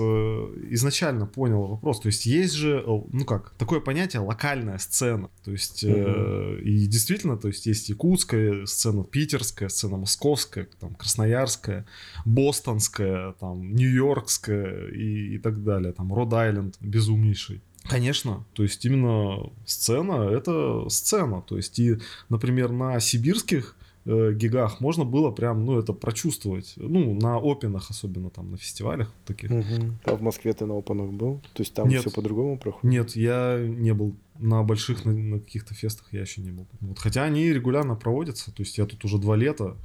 [0.70, 2.00] изначально понял вопрос.
[2.00, 5.30] То есть есть же, э, ну как, такое понятие локальная сцена.
[5.44, 5.94] То есть угу.
[5.94, 11.86] э, и действительно, то есть есть якутская сцена, питерская сцена, московская, там, красноярская,
[12.24, 15.92] бостонская, там, нью-йоркская и, и так далее.
[15.92, 17.62] Там, Род-Айленд безумнейший.
[17.88, 21.40] Конечно, то есть именно сцена это сцена.
[21.42, 21.98] То есть и,
[22.28, 23.76] например, на сибирских
[24.08, 26.74] э, гигах можно было прям, ну, это прочувствовать.
[26.76, 29.50] Ну, на опенах особенно, там, на фестивалях таких.
[29.50, 29.64] Угу.
[30.04, 31.40] А в Москве ты на опенах был?
[31.52, 32.84] То есть там все по-другому проходит?
[32.84, 36.66] Нет, я не был на больших, на, на каких-то фестах я еще не был.
[36.80, 39.76] Вот, хотя они регулярно проводятся, то есть я тут уже два лета.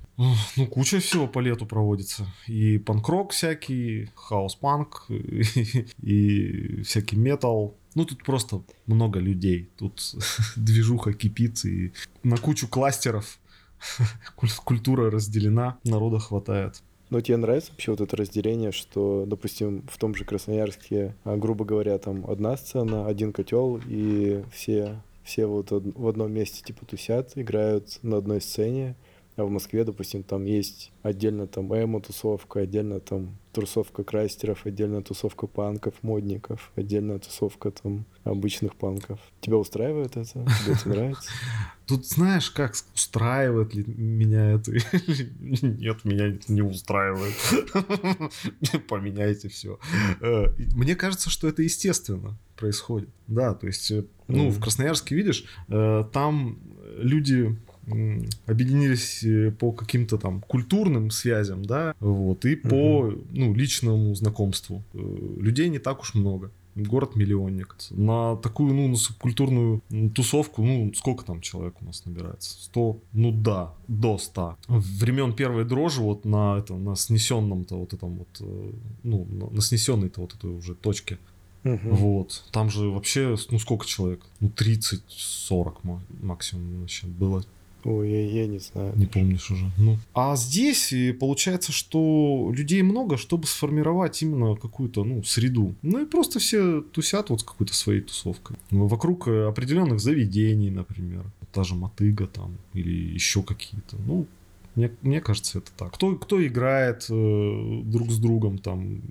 [0.55, 2.27] Ну, куча всего по лету проводится.
[2.47, 5.43] И панк-рок всякий, хаос-панк, и,
[6.01, 7.75] и всякий метал.
[7.95, 9.69] Ну, тут просто много людей.
[9.77, 10.15] Тут
[10.55, 13.39] движуха кипит, и на кучу кластеров
[14.65, 16.81] культура разделена, народа хватает.
[17.09, 21.63] Но тебе нравится вообще вот это разделение, что, допустим, в том же Красноярске, а, грубо
[21.63, 27.33] говоря, там одна сцена, один котел, и все, все вот в одном месте типа тусят,
[27.35, 28.95] играют на одной сцене,
[29.35, 35.47] а в Москве, допустим, там есть отдельно там эмо-тусовка, отдельно там тусовка крастеров, отдельно тусовка
[35.47, 39.19] панков, модников, отдельная тусовка там обычных панков.
[39.41, 40.25] Тебя устраивает это?
[40.25, 41.29] Тебе это нравится?
[41.85, 44.71] Тут знаешь, как устраивает ли меня это?
[45.39, 47.33] Нет, меня это не устраивает.
[48.87, 49.79] Поменяйте все.
[50.21, 53.09] Э, мне кажется, что это естественно происходит.
[53.27, 56.59] Да, то есть, э, ну, в Красноярске, видишь, э, там
[56.97, 57.55] люди
[58.45, 63.21] объединились э, по каким-то там культурным связям, да, вот, и по, угу.
[63.31, 64.83] ну, личному знакомству.
[64.93, 64.99] Э,
[65.39, 66.51] людей не так уж много.
[66.75, 67.75] Город-миллионник.
[67.91, 69.81] На такую, ну, на субкультурную
[70.15, 72.63] тусовку, ну, сколько там человек у нас набирается?
[72.63, 72.97] 100?
[73.13, 74.57] Ну да, до 100.
[74.67, 78.71] Времен первой дрожи вот на, это, на снесенном-то вот этом вот, э,
[79.03, 81.19] ну, на снесенной-то вот этой уже точке
[81.63, 81.79] Угу.
[81.95, 82.43] Вот.
[82.51, 84.21] Там же вообще, ну сколько человек?
[84.39, 87.43] Ну 30-40 максимум вообще было.
[87.83, 88.93] Ой, я, я не знаю.
[88.95, 89.65] Не помнишь уже.
[89.77, 89.97] Ну.
[90.13, 95.75] А здесь получается, что людей много, чтобы сформировать именно какую-то, ну, среду.
[95.81, 98.57] Ну и просто все тусят вот с какой-то своей тусовкой.
[98.71, 101.25] Вокруг э, определенных заведений, например.
[101.51, 103.97] Та же мотыга там или еще какие-то.
[104.07, 104.27] Ну,
[104.75, 105.93] мне, мне кажется, это так.
[105.93, 109.01] Кто, кто играет э, друг с другом там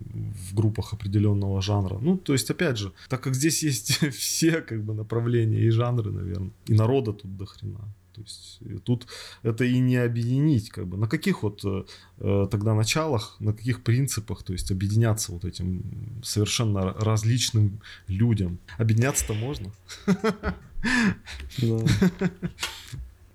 [0.51, 1.99] в группах определенного жанра.
[2.01, 6.11] Ну, то есть, опять же, так как здесь есть все как бы направления и жанры,
[6.11, 7.81] наверное, и народа тут до хрена.
[8.15, 9.07] То есть тут
[9.43, 10.97] это и не объединить, как бы.
[10.97, 11.85] На каких вот э,
[12.19, 18.59] э, тогда началах, на каких принципах, то есть объединяться вот этим совершенно различным людям.
[18.79, 19.73] Объединяться-то можно.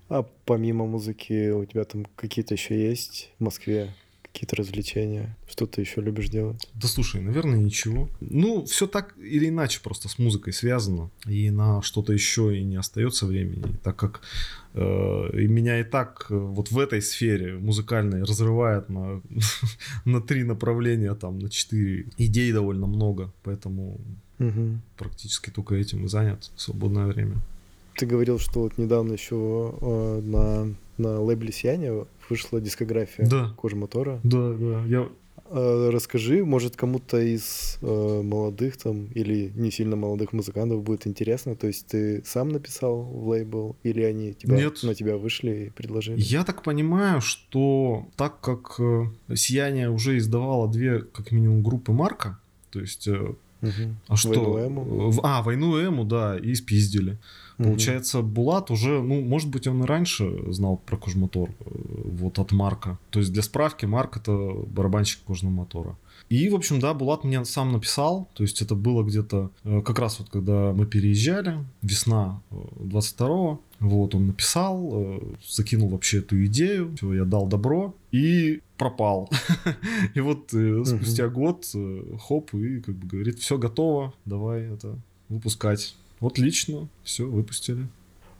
[0.08, 3.94] А помимо музыки у тебя там какие-то еще есть в Москве?
[4.22, 5.36] Какие-то развлечения?
[5.48, 6.68] Что ты еще любишь делать?
[6.74, 8.08] Да слушай, наверное, ничего.
[8.20, 11.10] Ну, все так или иначе просто с музыкой связано.
[11.26, 14.22] И на что-то еще и не остается времени, так как
[14.74, 19.20] и меня и так э, вот в этой сфере музыкальной разрывает на,
[20.04, 22.06] на три направления, там, на четыре.
[22.18, 23.98] Идей довольно много, поэтому
[24.40, 24.78] Угу.
[24.96, 27.38] практически только этим и занят в свободное время.
[27.96, 33.52] Ты говорил, что вот недавно еще э, на, на лейбле Сияние вышла дискография Да.
[33.56, 34.20] Кожи Мотора.
[34.22, 35.08] Да, да, я Э,
[35.50, 41.56] Расскажи, может, кому-то из э, молодых там или не сильно молодых музыкантов будет интересно.
[41.56, 44.82] То есть ты сам написал в лейбл или они тебя, Нет.
[44.82, 46.20] на тебя вышли и предложили?
[46.20, 52.38] Я так понимаю, что так как э, Сияние уже издавало две, как минимум, группы Марка,
[52.70, 53.96] то есть, э, Мгм.
[54.06, 54.28] а что?
[54.52, 55.12] Войну Эму?
[55.22, 57.18] А, войну Эму, да, и спиздили.
[57.58, 57.70] Мгм.
[57.70, 61.64] Получается, Булат уже, ну, может быть, он и раньше знал про Кожмотор, э,
[62.04, 62.98] вот от Марка.
[63.10, 64.32] То есть, для справки, Марк это
[64.66, 65.96] барабанщик Кожного мотора.
[66.28, 69.98] И, в общем, да, Булат мне сам написал, то есть это было где-то э, как
[69.98, 76.44] раз вот когда мы переезжали, весна э, 22-го, вот он написал, э, закинул вообще эту
[76.46, 79.30] идею, всё, я дал добро и пропал.
[80.14, 84.98] И вот э, спустя год, э, хоп, и как бы говорит, все готово, давай это
[85.28, 85.96] выпускать.
[86.20, 87.86] Отлично, все, выпустили.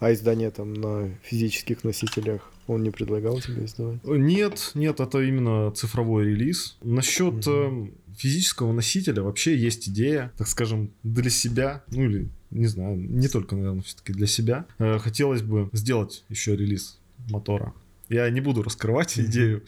[0.00, 3.98] А издание там на физических носителях он не предлагал тебе издавать?
[4.04, 6.76] Э, Нет, нет, это именно цифровой релиз.
[6.82, 7.86] Насчет Мгм.
[7.86, 13.26] э, физического носителя вообще есть идея, так скажем, для себя, ну или, не знаю, не
[13.28, 14.66] только, наверное, все-таки для себя.
[14.78, 17.74] Э, Хотелось бы сделать еще релиз мотора.
[18.08, 19.64] Я не буду раскрывать идею.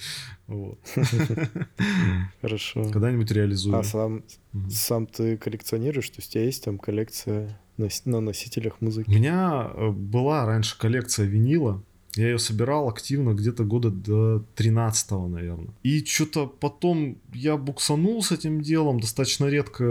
[2.40, 2.84] Хорошо.
[2.90, 3.76] Когда-нибудь реализую.
[3.76, 4.22] А сам,
[4.70, 6.08] сам ты коллекционируешь?
[6.11, 7.61] То есть у тебя есть там коллекция
[8.05, 9.11] на носителях У музыки?
[9.11, 11.83] меня э, была раньше коллекция винила.
[12.16, 15.68] Я ее собирал активно где-то года до 13 наверное.
[15.85, 18.99] И что-то потом я буксанул с этим делом.
[18.99, 19.85] Достаточно редко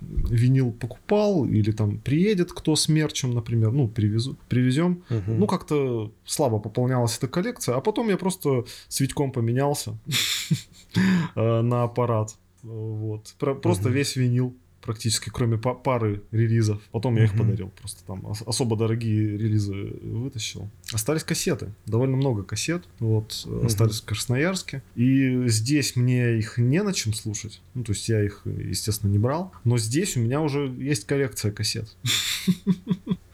[0.00, 1.44] винил покупал.
[1.44, 3.72] Или там приедет кто с мерчем, например.
[3.72, 5.02] Ну, привезу, привезем.
[5.10, 5.40] Мгм.
[5.40, 7.74] Ну, как-то слабо пополнялась эта коллекция.
[7.74, 9.98] А потом я просто с Витьком поменялся
[11.34, 12.36] э, на аппарат.
[12.62, 13.34] Вот.
[13.38, 14.54] Про- Просто весь винил
[14.84, 16.80] практически, кроме па- пары релизов.
[16.92, 17.70] Потом я их подарил.
[17.80, 19.72] Просто там ос- особо дорогие релизы
[20.02, 20.68] вытащил.
[20.92, 21.72] Остались кассеты.
[21.86, 22.84] Довольно много кассет.
[23.00, 23.42] Вот.
[23.46, 23.66] Мгм.
[23.66, 24.82] Остались в Красноярске.
[24.94, 27.60] И здесь мне их не на чем слушать.
[27.74, 29.52] Ну, то есть я их, естественно, не брал.
[29.64, 31.96] Но здесь у меня уже есть коллекция кассет.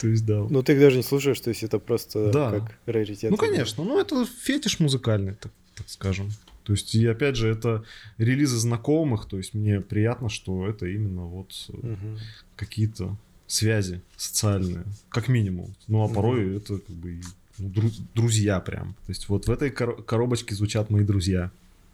[0.00, 0.46] То есть, да.
[0.48, 3.30] Ну ты их даже не слушаешь, то есть это просто как раритет.
[3.30, 5.52] Ну, конечно, ну это фетиш музыкальный, так
[5.86, 6.30] скажем.
[6.70, 7.82] То есть, и опять же, это
[8.16, 12.16] релизы знакомых, то есть мне приятно, что это именно вот Мгм.
[12.54, 13.16] какие-то
[13.48, 15.74] связи социальные, как минимум.
[15.88, 17.20] Ну, а порой это как бы
[17.58, 18.94] ну, дру- друзья прям.
[19.06, 21.50] То есть вот в этой кор- коробочке звучат мои друзья.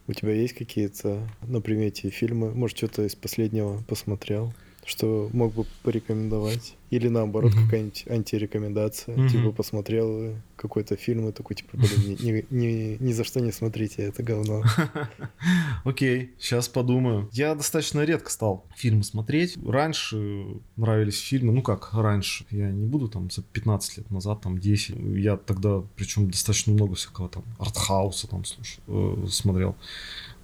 [0.09, 2.55] У тебя есть какие-то на примете фильмы?
[2.55, 4.53] Может, что-то из последнего посмотрел,
[4.87, 6.77] что мог бы порекомендовать?
[6.91, 7.65] Или наоборот, Мгм.
[7.65, 9.17] какая-нибудь антирекомендация?
[9.17, 9.29] Мгм.
[9.29, 13.51] Типа посмотрел какой-то фильм и такой, типа, блин, ни, ни- ни- ни за что не
[13.53, 14.63] смотрите, это говно.
[15.85, 17.29] Окей, сейчас подумаю.
[17.33, 19.57] Я достаточно редко стал фильмы смотреть.
[19.67, 24.59] Раньше нравились фильмы, ну как раньше, я не буду там за 15 лет назад, там
[24.59, 24.97] 10.
[25.17, 29.75] Я тогда, причем достаточно много всякого там артхауса там слушал, э, смотрел,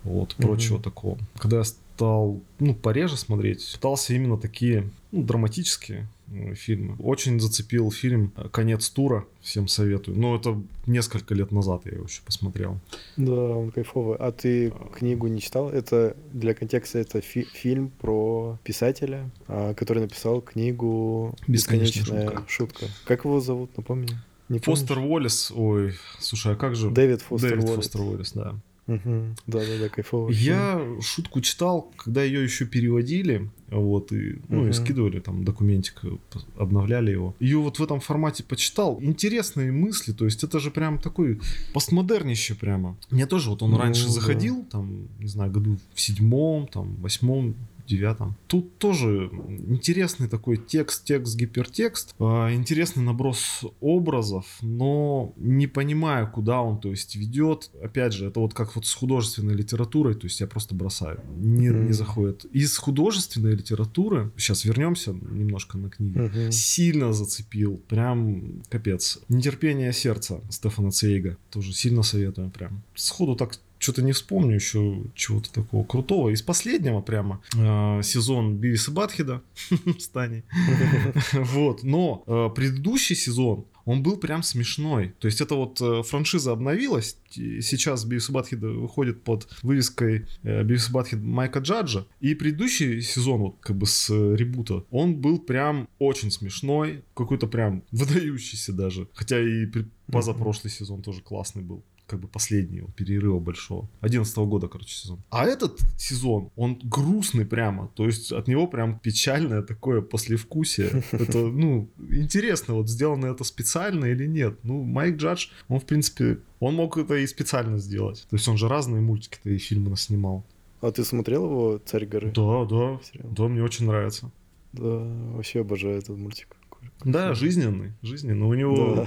[0.05, 0.49] вот, Мгм.
[0.49, 1.18] прочего такого.
[1.38, 1.64] Когда я
[1.95, 6.97] стал, ну, пореже смотреть, пытался именно такие, ну, драматические э, фильмы.
[6.99, 10.18] Очень зацепил фильм «Конец тура», всем советую.
[10.18, 12.78] Но это несколько лет назад я его еще посмотрел.
[13.16, 14.16] Да, он кайфовый.
[14.18, 15.68] А ты книгу не читал?
[15.70, 22.86] Это для контекста это фи- фильм про писателя, а, который написал книгу «Бесконечная «Бесконечная шутка».
[23.05, 24.09] Как его зовут, напомни?
[24.49, 24.80] Не помнишь?
[24.80, 26.90] Фостер Уоллес, ой, слушай, а как же...
[26.90, 27.76] Дэвид Фостер Дэвид Уоллес.
[27.76, 28.55] Фостер Уоллес, да.
[28.86, 29.36] Мгм.
[29.46, 30.54] Да-да-да, кайфовый фильм.
[30.56, 34.72] Я шутку читал, когда ее еще переводили, вот, и, ну, и Мгм.
[34.72, 36.10] скидывали там документик, э,
[36.58, 37.34] обновляли его.
[37.38, 38.98] Ее вот в этом формате почитал.
[39.00, 41.40] Интересные мысли, то есть это же прям такой
[41.72, 42.96] постмодернище прямо.
[43.10, 44.10] Мне тоже вот он Ну, раньше да.
[44.10, 47.54] заходил, там, не знаю, году в седьмом, там, восьмом,
[47.97, 48.36] девятом.
[48.47, 49.30] Тут тоже
[49.68, 56.90] интересный такой текст, текст, гипертекст, а, интересный наброс образов, но не понимаю, куда он, то
[56.90, 57.70] есть, ведет.
[57.82, 61.68] Опять же, это вот как вот с художественной литературой, то есть я просто бросаю, не,
[61.70, 61.86] Мгм.
[61.86, 62.45] не заходит.
[62.53, 66.53] Из художественной литературы, сейчас вернемся немножко на книги, Мгм.
[66.53, 69.20] сильно зацепил, прям капец.
[69.28, 72.82] «Нетерпение сердца» Стефана Цейга, тоже сильно советую прям.
[72.95, 76.30] Сходу так что-то не вспомню еще чего-то такого крутого.
[76.30, 79.42] Из последнего прямо э, сезон Бивис и Батхеда
[79.98, 80.44] с Таней.
[81.32, 81.82] Вот.
[81.82, 85.14] Но э, предыдущий сезон, он был прям смешной.
[85.18, 90.62] То есть это вот э, франшиза обновилась, сейчас Бивис и Батхед выходит под вывеской э,
[90.62, 95.16] Бивис и Батхед Майка Джаджа, и предыдущий сезон, вот как бы с э, ребута, он
[95.16, 99.08] был прям очень смешной, какой-то прям выдающийся даже.
[99.12, 99.66] Хотя и
[100.06, 101.82] позапрошлый сезон тоже классный был
[102.12, 103.88] как бы последнего перерыва большого.
[104.02, 105.22] 11 года, короче, сезон.
[105.30, 107.88] А этот сезон, он грустный прямо.
[107.94, 111.02] То есть от него прям печальное такое послевкусие.
[111.12, 114.58] Это, ну, интересно, вот сделано это специально или нет.
[114.62, 118.26] Ну, Майк Джадж, он, в принципе, он мог это и специально сделать.
[118.28, 120.44] То есть он же разные мультики-то и фильмы наснимал.
[120.82, 122.30] А ты смотрел его «Царь горы»?
[122.34, 123.00] Да, да.
[123.10, 123.30] Сериал?
[123.30, 124.30] Да, мне очень нравится.
[124.72, 126.56] Да, вообще обожаю этот мультик.
[127.04, 128.46] Да, жизненный, жизненный.
[128.46, 129.06] У него,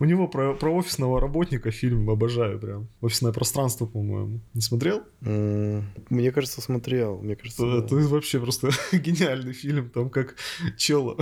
[0.00, 2.88] у него про, про офисного работника фильм обожаю прям.
[3.00, 4.40] Офисное пространство, по-моему.
[4.54, 5.02] Не смотрел?
[5.20, 7.20] Мне кажется, смотрел.
[7.22, 9.90] Мне кажется, это вообще просто гениальный фильм.
[9.90, 10.36] Там как
[10.76, 11.18] чел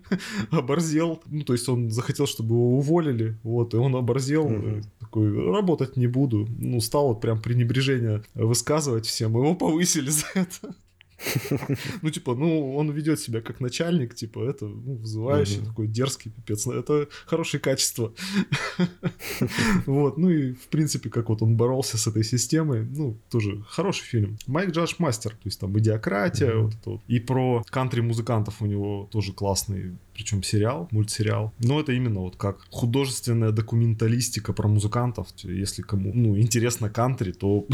[0.50, 1.22] оборзел.
[1.26, 3.38] Ну, то есть он захотел, чтобы его уволили.
[3.42, 4.50] Вот, и он оборзел.
[5.00, 6.46] Такой, работать не буду.
[6.58, 9.32] Ну, стал вот прям пренебрежение высказывать всем.
[9.32, 10.74] Его повысили за это.
[12.02, 16.66] Ну, типа, ну, он ведет себя как начальник, типа, это ну, вызывающий, такой дерзкий пипец.
[16.66, 18.12] Это хорошее качество.
[19.86, 24.04] Вот, ну и, в принципе, как вот он боролся с этой системой, ну, тоже хороший
[24.04, 24.38] фильм.
[24.46, 27.00] Майк Джаш мастер, то есть там идиократия, вот это вот.
[27.08, 31.52] И про кантри-музыкантов у него тоже классный причем сериал, мультсериал.
[31.58, 35.28] Но это именно вот как художественная документалистика про музыкантов.
[35.42, 37.66] Если кому ну, интересно кантри, то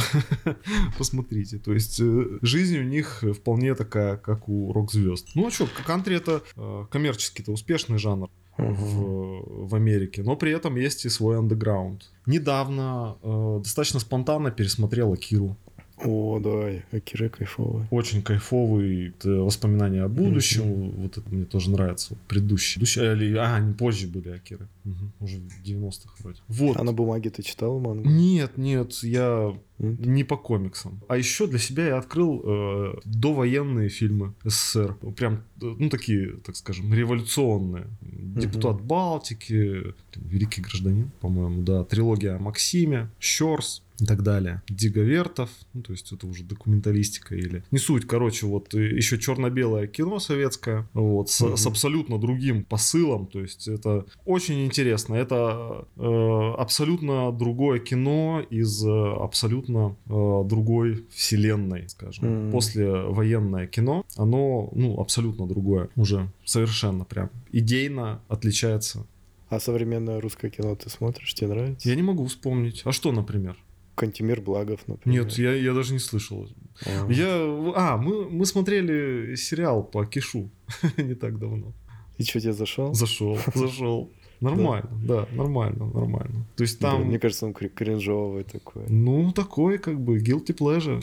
[0.99, 1.59] посмотрите.
[1.59, 5.28] То есть э, жизнь у них вполне такая, как у рок-звезд.
[5.34, 8.28] Ну а что, кантри это э, коммерчески-то успешный жанр.
[8.59, 12.11] В, в Америке, но при этом есть и свой андеграунд.
[12.26, 15.57] Недавно э, достаточно спонтанно пересмотрела Киру.
[16.05, 17.86] О, да, Акира кайфовый.
[17.90, 20.62] Очень кайфовый воспоминания о будущем.
[20.62, 21.03] Mm-hmm.
[21.03, 22.16] Вот это мне тоже нравится.
[22.28, 22.80] Предыдущие.
[22.80, 24.68] Предыдущие, а, они позже были Акиры.
[24.84, 25.24] Угу.
[25.24, 26.40] Уже в 90-х вроде.
[26.48, 26.76] Вот.
[26.76, 28.09] А на бумаге ты читал мангу?
[28.09, 30.07] Нет, нет, я нет?
[30.07, 31.01] не по комиксам.
[31.09, 34.96] А еще для себя я открыл э, довоенные фильмы СССР.
[35.16, 37.86] Прям, ну, такие, так скажем, революционные.
[38.01, 38.84] Депутат угу.
[38.84, 41.84] Балтики, Великий гражданин, по-моему, да.
[41.84, 44.62] Трилогия о Максиме, Щорс и так далее.
[44.68, 47.62] Диговертов, ну, то есть это уже документалистика или...
[47.70, 53.26] Не суть, короче, вот еще черно-белое кино советское, вот, с, mm с абсолютно другим посылом,
[53.26, 55.14] то есть это очень интересно.
[55.14, 62.24] Это э, абсолютно другое кино из э, абсолютно э, другой вселенной, скажем.
[62.24, 67.30] mm Послевоенное кино, оно, ну, абсолютно другое уже, совершенно прям.
[67.53, 69.07] Идейно отличается
[69.51, 71.88] а современное русское кино ты смотришь, тебе нравится?
[71.88, 72.82] Я не могу вспомнить.
[72.84, 73.59] А что, например?
[74.01, 75.24] Кантимир Благов, например.
[75.24, 76.48] Нет, я, я даже не слышал.
[76.86, 77.28] А, я,
[77.76, 80.51] а мы, мы смотрели сериал по Кишу
[80.96, 81.74] не так давно.
[82.16, 82.94] И что, тебе зашел?
[82.94, 84.11] Зашел, зашел.
[84.40, 86.46] Нормально, да, нормально, нормально.
[86.57, 87.05] То есть там...
[87.05, 88.84] мне кажется, он кринжовый такой.
[88.88, 91.03] Ну, такой, как бы, guilty pleasure.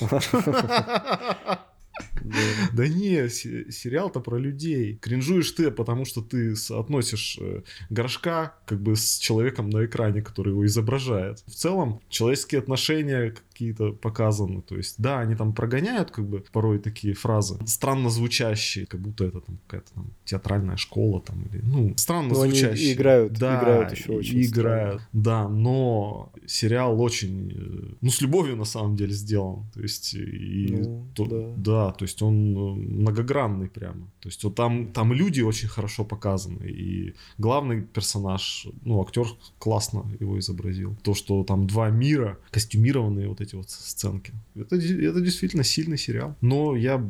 [2.72, 4.98] Да не, сериал-то про людей.
[5.00, 10.50] Кринжуешь ты, потому что ты относишь э, горшка как бы с человеком на экране, который
[10.50, 11.42] его изображает.
[11.46, 14.62] В целом, человеческие отношения какие-то показаны.
[14.62, 19.24] То есть, да, они там прогоняют как бы порой такие фразы, странно звучащие, как будто
[19.24, 22.72] это там какая-то там театральная школа там или, ну, странно но звучащие.
[22.72, 25.24] Они играют, да, играют еще очень играют, странно.
[25.24, 29.64] да, но сериал очень, э, ну, с любовью на самом деле сделан.
[29.72, 31.52] То есть, и ну, то, да.
[31.56, 34.06] да, то есть он э, многогранный прямо.
[34.20, 39.26] То есть вот там, там люди очень хорошо показаны, и главный персонаж, ну, актер
[39.58, 40.96] классно его изобразил.
[41.02, 44.32] То, что там два мира, костюмированные вот эти вот сценки.
[44.54, 46.36] Это, это действительно сильный сериал.
[46.40, 47.04] Но я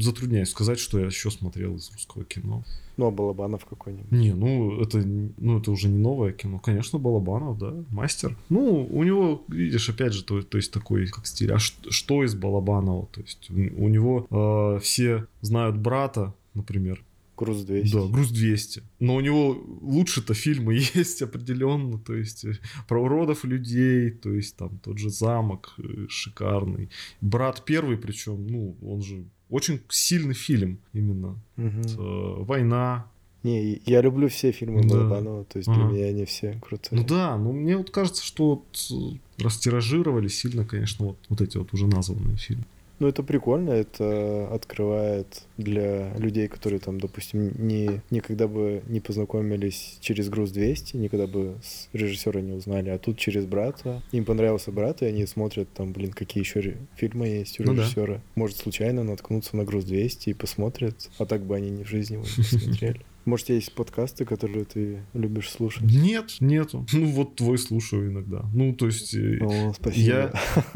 [0.00, 2.64] затрудняюсь сказать, что я еще смотрел из русского кино.
[2.96, 4.10] А Балабанов какой-нибудь?
[4.12, 6.58] Не, ну это, ну, это уже не новое кино.
[6.58, 8.36] Конечно, Балабанов, да, мастер.
[8.48, 11.52] Ну, у него, видишь, опять же, то, то есть такой как стиль.
[11.52, 13.06] А что, что из Балабанова?
[13.06, 17.02] То есть у, у него э, все знают брата, например.
[17.36, 17.92] Груз 200.
[17.94, 18.82] Да, Груз 200.
[19.00, 22.58] Но у него лучше-то фильмы есть определенно, то есть э,
[22.88, 26.90] про уродов людей, то есть там тот же замок э, шикарный.
[27.20, 31.38] Брат первый, причем, ну, он же очень сильный фильм именно.
[31.56, 32.44] Угу.
[32.44, 33.06] Война,
[33.44, 34.88] не, я люблю все фильмы да.
[34.88, 35.78] Балабанова, то есть ага.
[35.78, 36.98] для меня они все крутые.
[36.98, 38.90] Ну да, но мне вот кажется, что вот
[39.38, 42.64] растиражировали сильно, конечно, вот, вот эти вот уже названные фильмы.
[43.00, 49.98] Ну, это прикольно, это открывает для людей, которые там, допустим, не, никогда бы не познакомились
[50.00, 54.02] через груз 200, никогда бы с режиссера не узнали, а тут через брата.
[54.12, 58.06] Им понравился брат, и они смотрят там, блин, какие еще фильмы есть у режиссера.
[58.06, 58.22] Ну, да.
[58.36, 62.14] Может, случайно наткнуться на груз 200 и посмотрят, а так бы они ни в жизни
[62.14, 63.00] его не смотрели.
[63.24, 65.82] Может, есть подкасты, которые ты любишь слушать?
[65.82, 66.86] Нет, нету.
[66.92, 68.44] Ну, вот твой слушаю иногда.
[68.54, 69.14] Ну, то есть...
[69.14, 70.06] э, О, спасибо.
[70.06, 70.32] Я,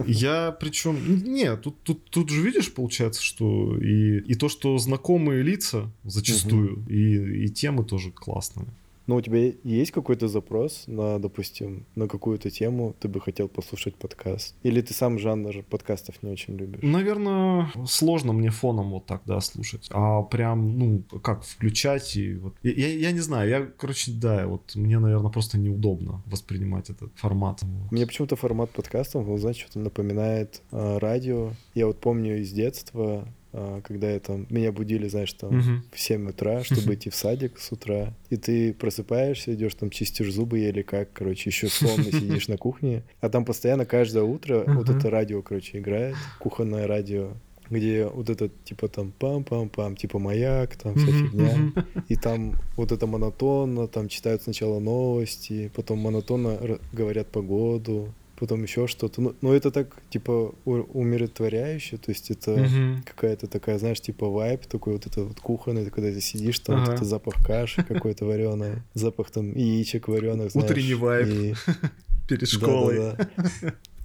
[0.06, 0.96] я причем...
[1.24, 6.84] Нет, тут, тут, тут же видишь, получается, что и, и то, что знакомые лица зачастую,
[6.88, 8.66] и, и темы тоже классные.
[9.08, 13.94] Ну, у тебя есть какой-то запрос на, допустим, на какую-то тему, ты бы хотел послушать
[13.94, 14.54] подкаст?
[14.62, 16.80] Или ты сам жанр подкастов не очень любишь?
[16.82, 19.88] Наверное, сложно мне фоном вот так, да, слушать.
[19.92, 22.54] А прям, ну, как включать и вот...
[22.62, 27.10] Я, я, я не знаю, я, короче, да, вот мне, наверное, просто неудобно воспринимать этот
[27.16, 27.62] формат.
[27.62, 27.90] Вот.
[27.90, 31.52] Мне почему-то формат подкастов, вот, знаешь, что-то напоминает а, радио.
[31.74, 35.82] Я вот помню из детства, когда я там, меня будили, знаешь, там Мгм.
[35.92, 40.32] в 7 утра, чтобы идти в садик с утра, и ты просыпаешься, идешь там, чистишь
[40.32, 44.88] зубы или как, короче, еще сонный сидишь на кухне, а там постоянно каждое утро вот
[44.90, 47.30] это радио, короче, играет, кухонное радио,
[47.70, 51.72] где вот этот, типа, там, пам-пам-пам, типа, маяк, там, вся фигня.
[52.08, 58.86] И там вот это монотонно, там читают сначала новости, потом монотонно говорят погоду, потом еще
[58.86, 59.20] что-то.
[59.20, 63.02] Ну, ну, это так, типа, умиротворяюще, то есть это Мгм.
[63.04, 66.78] какая-то такая, знаешь, типа вайб такой вот это вот кухонный, ты когда ты сидишь, там
[66.80, 66.94] вот Ага.
[66.96, 70.70] это запах каши какой-то вареной, запах там яичек вареных, знаешь.
[70.70, 71.26] Утренний вайб.
[71.28, 71.54] и-
[72.28, 73.14] Перед школой.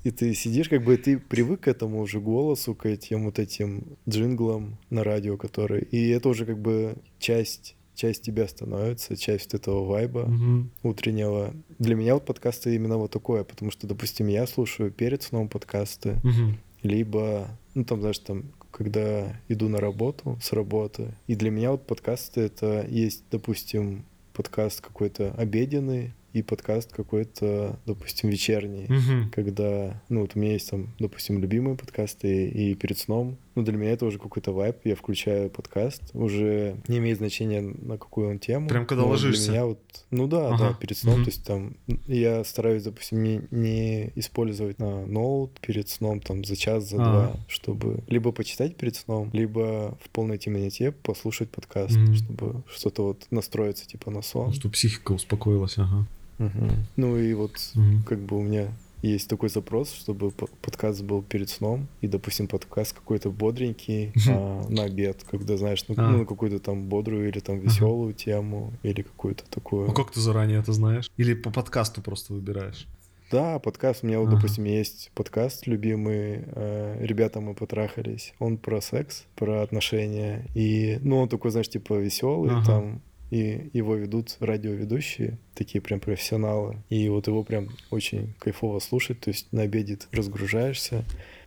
[0.06, 3.84] И ты сидишь, как бы ты привык к этому уже голосу, к этим вот этим
[4.08, 5.84] джинглам на радио, которые...
[5.84, 10.72] И это уже как бы часть, часть тебя становится, часть вот этого вайба Мгм.
[10.84, 11.54] утреннего.
[11.80, 16.20] Для меня вот подкасты именно вот такое, потому что, допустим, я слушаю перед сном подкасты,
[16.24, 16.58] Мгм.
[16.82, 21.14] либо, ну там, знаешь, там, когда иду на работу, с работы.
[21.28, 28.30] И для меня вот подкасты это есть, допустим, подкаст какой-то обеденный и подкаст какой-то, допустим,
[28.30, 28.88] вечерний.
[28.90, 29.30] Мгм.
[29.30, 33.38] Когда, ну вот у меня есть там, допустим, любимые подкасты и перед сном.
[33.56, 37.98] Ну для меня это уже какой-то вайп, я включаю подкаст, уже не имеет значения на
[37.98, 38.68] какую он тему.
[38.68, 39.44] Прям когда ложишься?
[39.46, 39.80] Для меня вот,
[40.10, 40.58] ну да, Ага.
[40.70, 41.24] да, перед сном, Мгм.
[41.26, 41.76] то есть там
[42.08, 47.06] я стараюсь, допустим, не, не использовать на ноут перед сном там за час, за А.
[47.06, 52.16] два, чтобы либо почитать перед сном, либо в полной темноте послушать подкаст, Мгм.
[52.16, 54.52] чтобы что-то вот настроиться типа на сон.
[54.54, 56.08] Чтобы психика успокоилась, ага.
[56.40, 56.72] Мгм.
[56.96, 58.02] Ну и вот Мгм.
[58.04, 58.74] как бы у меня
[59.12, 64.66] есть такой запрос, чтобы по- подкаст был перед сном, и, допустим, подкаст какой-то бодренький а,
[64.70, 66.10] на обед, когда, знаешь, ну, А.
[66.12, 69.88] ну, какую-то там бодрую или там веселую тему, или какую-то такую.
[69.88, 71.12] Ну как ты заранее это знаешь?
[71.18, 72.88] Или по подкасту просто выбираешь?
[73.32, 74.04] Да, подкаст.
[74.04, 74.36] У меня вот, Ага.
[74.36, 78.34] допустим, есть подкаст любимый э, «Ребята, мы потрахались».
[78.38, 80.46] Он про секс, про отношения.
[80.54, 82.66] И, ну, он такой, знаешь, типа веселый Ага.
[82.66, 83.02] там.
[83.34, 86.78] И его ведут радиоведущие, такие прям профессионалы.
[86.90, 89.22] И вот его прям очень кайфово слушать.
[89.22, 91.04] То есть на обеде разгружаешься,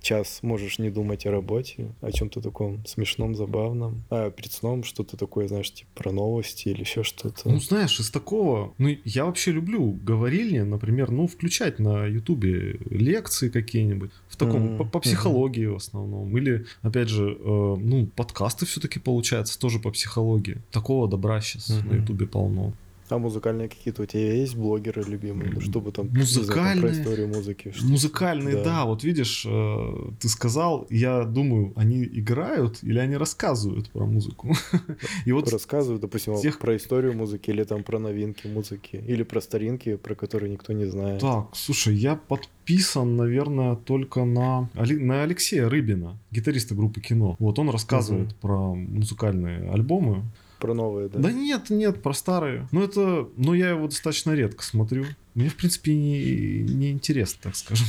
[0.06, 4.04] час можешь не думать о работе, о чем-то таком смешном, забавном.
[4.10, 7.48] А перед сном что-то такое, знаешь, типа про новости или еще что-то.
[7.48, 8.72] Ну, знаешь, из такого...
[8.78, 14.10] Ну, я вообще люблю говорильни, например, ну, включать на Ютубе лекции какие-нибудь.
[14.28, 16.36] В таком, Мгм, по, по психологии в основном.
[16.38, 20.58] Или, опять же, э, ну, подкасты все-таки получается тоже по психологии.
[20.70, 22.00] Такого добра сейчас на Мгм.
[22.00, 22.72] Ютубе полно.
[23.08, 25.50] А музыкальные какие-то у тебя есть блогеры любимые?
[25.54, 26.80] Ну, чтобы там, не знаю, Музыкальные?
[26.82, 27.72] про историю музыки.
[27.74, 28.64] что- Музыкальные, да.
[28.64, 28.84] Да.
[28.84, 34.54] вот видишь, э, ты сказал, я думаю, они играют или они рассказывают про музыку.
[35.26, 39.22] И вот Рассказывают, допустим, вот тех- про историю музыки или там про новинки музыки, или
[39.22, 41.20] про старинки, про которые никто не знает.
[41.20, 47.36] Так, слушай, я подписан, наверное, только на, на Алексея Рыбина, гитариста группы Кино.
[47.38, 48.34] Вот он рассказывает Мгм.
[48.40, 50.24] про музыкальные альбомы.
[50.58, 51.18] Про новые, да?
[51.18, 51.32] Да?
[51.32, 52.68] нет, нет, про старые.
[52.72, 55.04] Но это, но я его достаточно редко смотрю.
[55.34, 57.86] Мне, в принципе, не, не интересно, так скажем.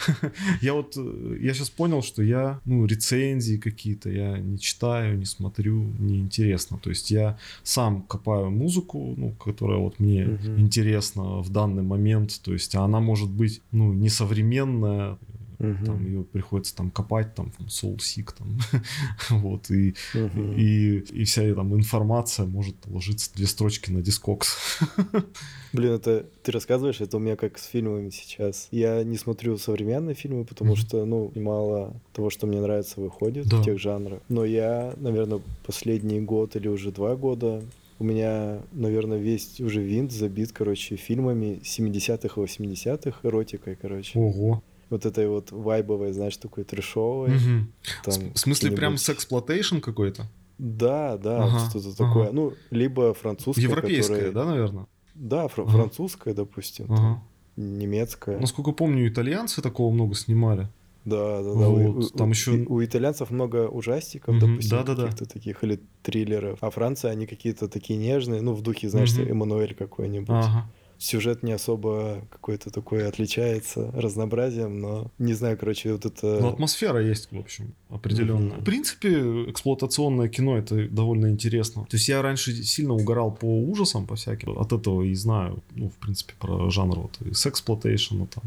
[0.60, 5.24] Я вот, э, я сейчас понял, что я, ну, рецензии какие-то я не читаю, не
[5.24, 6.76] смотрю, не интересно.
[6.82, 10.24] То есть я сам копаю музыку, ну, которая вот мне
[10.56, 12.40] интересна в данный момент.
[12.42, 15.18] То есть она может быть, ну, несовременная,
[15.58, 15.84] Мгм.
[15.84, 18.58] там ее приходится там копать, там, Soul Seek, там,
[19.30, 20.52] вот, и Мгм.
[20.56, 24.56] и, и вся там информация может ложиться две строчки на дискокс.
[25.72, 28.68] Блин, это ты рассказываешь, это у меня как с фильмами сейчас.
[28.70, 30.76] Я не смотрю современные фильмы, потому Мгм.
[30.80, 33.56] что, ну, мало того, что мне нравится, выходит Да.
[33.60, 34.20] в тех жанрах.
[34.28, 37.62] Но я, наверное, последний год или уже два года
[37.98, 44.16] у меня, наверное, весь уже винт забит, короче, фильмами 70-х и 80-х, эротикой, короче.
[44.18, 44.62] Ого.
[44.90, 47.30] Вот этой вот вайбовой, знаешь, такой трешовой.
[47.30, 47.72] Мгм.
[48.04, 50.26] там В смысле, прям сексплотейшн какой-то?
[50.58, 51.96] Да, да, Ага, что-то ага.
[51.96, 52.32] такое.
[52.32, 54.86] Ну, либо французское, Европейская, которое- да, наверное?
[55.14, 55.72] Да, фра- Ага.
[55.72, 57.22] французская, допустим, там, Ага.
[57.56, 58.38] немецкая.
[58.40, 60.68] Насколько помню, итальянцы такого много снимали.
[61.04, 61.68] Да, да, да.
[61.68, 65.02] У, Вот, там у- еще- у итальянцев много ужастиков, Мгм, допустим, да-да-да.
[65.04, 66.58] каких-то таких, или триллеров.
[66.60, 69.28] А Франция, они какие-то такие нежные, ну, в духе, знаешь, Мгм.
[69.30, 70.28] Эммануэль какой-нибудь.
[70.30, 70.70] Ага.
[70.98, 76.38] Сюжет не особо какой-то такой отличается разнообразием, но не знаю, короче, вот это...
[76.40, 78.56] Ну, атмосфера есть, в общем, определенная.
[78.56, 78.60] Мгм.
[78.62, 79.10] В принципе,
[79.48, 81.84] эксплуатационное кино это довольно интересно.
[81.88, 84.58] То есть я раньше сильно угорал по ужасам, по всяким.
[84.58, 88.42] От этого и знаю, ну, в принципе, про жанр вот и сексплотейшн, там.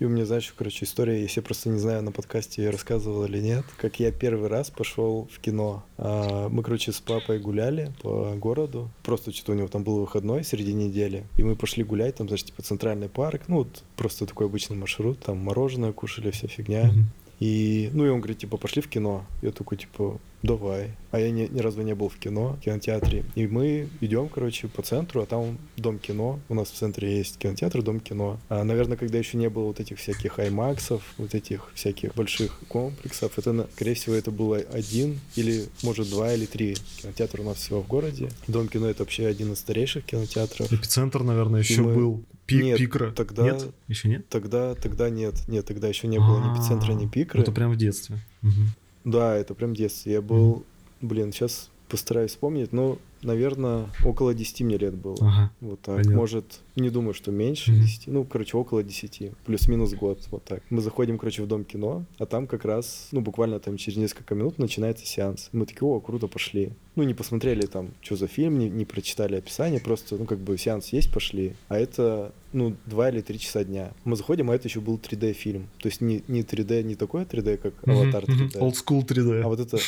[0.00, 3.26] И у меня, знаешь, короче, история, если я просто не знаю, на подкасте я рассказывал
[3.26, 5.84] или нет, как я первый раз пошел в кино.
[5.98, 8.90] А, Мы, короче, с папой гуляли по городу.
[9.02, 11.26] Просто что-то у него там был выходной среди недели.
[11.36, 13.42] И мы пошли гулять, там, знаешь, типа центральный парк.
[13.48, 15.20] Ну, вот просто такой обычный маршрут.
[15.20, 16.84] Там мороженое кушали, вся фигня.
[16.84, 17.10] Мгм.
[17.40, 19.24] И, ну, и он говорит, типа, пошли в кино.
[19.40, 20.90] Я такой, типа, давай.
[21.10, 23.24] А я ни, ни разу не был в кино, в кинотеатре.
[23.34, 26.38] И мы идем, короче, по центру, а там дом кино.
[26.50, 28.38] У нас в центре есть кинотеатр, дом кино.
[28.50, 33.38] А, наверное, когда еще не было вот этих всяких аймаксов, вот этих всяких больших комплексов,
[33.38, 37.80] это, скорее всего, это было один или, может, два или три кинотеатра у нас всего
[37.80, 38.28] в городе.
[38.48, 40.70] Дом кино— это вообще один из старейших кинотеатров.
[40.70, 42.24] Эпицентр, наверное, еще мы- был.
[42.50, 43.10] Пик, Нет, пикра.
[43.12, 43.68] тогда- Нет?
[43.88, 44.28] Еще нет?
[44.28, 47.40] Тогда, тогда нет, нет, тогда еще не было ни эпицентра, ни А, пикры.
[47.40, 48.18] Это прям в детстве.
[48.42, 48.68] Мгм.
[49.04, 50.10] Да, это прям детство.
[50.10, 50.64] Я был,
[51.00, 55.16] блин, сейчас постараюсь вспомнить, но, наверное, около 10 мне лет было.
[55.20, 55.50] Ага.
[55.60, 55.96] Вот так.
[55.96, 56.16] понятно.
[56.16, 57.72] Может, не думаю, что меньше.
[57.72, 58.06] 10.
[58.06, 59.32] Ну, короче, около 10.
[59.44, 60.20] Плюс-минус год.
[60.30, 60.62] Вот так.
[60.70, 64.34] Мы заходим, короче, в дом кино, а там как раз, ну, буквально там через несколько
[64.34, 65.48] минут начинается сеанс.
[65.52, 66.72] Мы такие, о, круто, пошли.
[66.96, 70.58] Ну, не посмотрели там, что за фильм, не, не прочитали описание, просто, ну, как бы
[70.58, 71.54] сеанс есть, пошли.
[71.68, 73.92] А это, ну, 2 или 3 часа дня.
[74.04, 75.68] Мы заходим, а это еще был 3D-фильм.
[75.78, 78.46] То есть не, не 3D, не такое 3D, как Аватар Мгм, мгм.
[78.48, 78.58] 3D.
[78.58, 79.42] Old school 3D.
[79.42, 79.78] А вот это,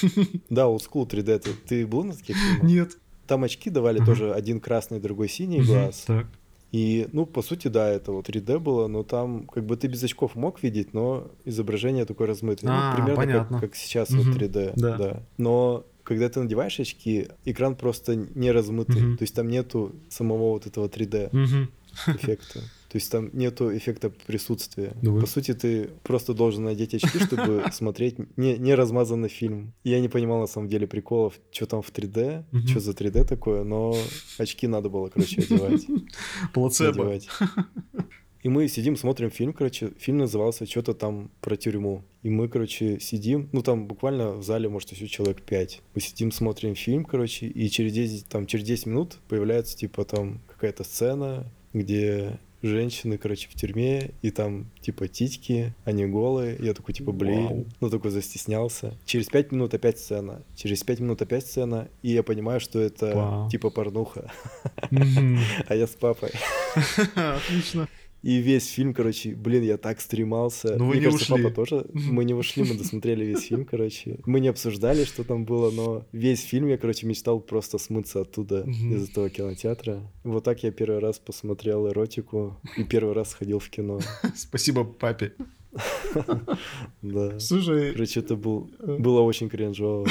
[0.50, 1.38] да, old school 3D.
[1.38, 2.62] Ты, ты был на таких фильмах?
[2.62, 2.98] Нет.
[3.32, 4.04] Там очки давали Ага.
[4.04, 6.04] тоже один красный, другой синий Мгм, глаз.
[6.06, 6.26] Так.
[6.70, 10.04] И, ну, по сути, да, это вот 3D было, но там как бы ты без
[10.04, 12.70] очков мог видеть, но изображение такое размытое.
[12.70, 13.58] А, ну, примерно понятно.
[13.58, 14.72] Как, как сейчас Мгм, вот 3D.
[14.76, 15.22] да.
[15.38, 19.00] Но когда ты надеваешь очки, экран просто не размытый.
[19.00, 19.16] Мгм.
[19.16, 21.70] То есть там нету самого вот этого 3D Мгм.
[22.08, 22.60] эффекта.
[22.93, 24.93] То есть там нету эффекта присутствия.
[25.01, 29.72] Да вы- По сути, ты просто должен надеть очки, чтобы смотреть не, не размазанный фильм.
[29.82, 32.66] Я не понимал на самом деле приколов, что там в 3D, Мгм.
[32.66, 33.97] что за 3D такое, но
[34.38, 35.86] очки надо было, короче, одевать.
[36.53, 37.05] Плацебо.
[37.05, 37.28] надевать.
[38.43, 42.03] И мы сидим, смотрим фильм, короче, фильм назывался что-то там про тюрьму.
[42.24, 45.80] И мы, короче, сидим, ну там буквально в зале, может, еще человек 5.
[45.95, 50.40] Мы сидим, смотрим фильм, короче, и через 10, там, через 10 минут появляется, типа, там
[50.49, 56.56] какая-то сцена, где женщины, короче, в тюрьме, и там, типа, титьки, они голые.
[56.60, 57.66] Я такой, типа, блин, Вау.
[57.80, 58.96] ну такой застеснялся.
[59.04, 60.42] Через 5 минут опять сцена.
[60.56, 63.50] Через 5 минут опять сцена, и я понимаю, что это, Вау.
[63.50, 64.30] типа, порнуха.
[65.68, 66.30] А я с папой.
[67.14, 67.88] Отлично.
[68.22, 70.76] И весь фильм, короче, блин, я так стремался.
[70.76, 71.42] Ну, вы Мне не кажется, ушли.
[71.44, 71.86] папа тоже.
[71.92, 74.18] Мы не ушли, мы досмотрели весь фильм, короче.
[74.26, 78.62] Мы не обсуждали, что там было, но весь фильм я, короче, мечтал просто смыться оттуда,
[78.64, 78.94] Мгм.
[78.96, 80.00] из этого кинотеатра.
[80.24, 83.98] Вот так я первый раз посмотрел эротику и первый раз сходил в кино.
[84.36, 85.32] Спасибо папе.
[87.02, 87.38] Да.
[87.40, 90.06] Слушай, Короче, это был, э, было очень кринжово.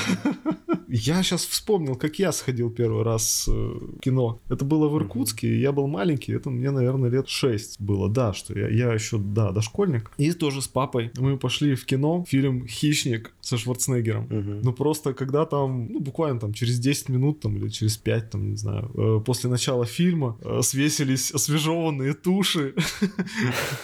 [0.88, 4.40] я сейчас вспомнил, как я сходил первый раз э, в кино.
[4.50, 5.02] Это было в.
[5.02, 9.18] Иркутске, я был маленький, это мне, наверное, лет 6 было, да, что я, я еще,
[9.18, 10.12] да, дошкольник.
[10.18, 14.28] И тоже с папой мы пошли в кино, фильм «Хищник» со Шварценеггером.
[14.30, 14.62] Мгм.
[14.64, 18.50] Ну просто когда там, ну буквально там через 10 минут там или через 5, там,
[18.52, 22.74] не знаю, э, после начала фильма свесились освежеванные туши.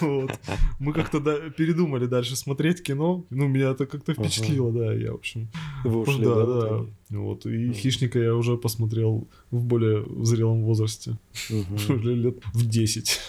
[0.78, 1.20] Мы как-то
[1.68, 3.24] передумали дальше смотреть кино.
[3.30, 4.22] Ну, меня это как-то Ага.
[4.22, 5.48] впечатлило, да, я, в общем...
[5.84, 6.60] Вы ушли, да, да?
[6.60, 6.86] да.
[7.10, 7.72] Вот, и.
[7.72, 11.18] «Хищника» я уже посмотрел в более зрелом возрасте.
[11.50, 12.00] Мгм.
[12.02, 13.20] Лет в 10.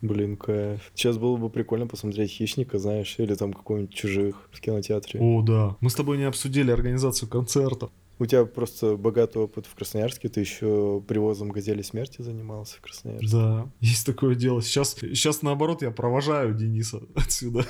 [0.00, 0.80] Блин, кайф.
[0.94, 5.20] Сейчас было бы прикольно посмотреть «Хищника», знаешь, или там какого-нибудь «Чужих» в кинотеатре.
[5.20, 5.76] О, да.
[5.80, 7.90] Мы с тобой не обсудили организацию концертов.
[8.22, 13.36] У тебя просто богатый опыт в Красноярске, ты еще привозом «Газели смерти» занимался в Красноярске.
[13.36, 14.62] Да, есть такое дело.
[14.62, 17.66] Сейчас, сейчас наоборот, я провожаю Дениса отсюда.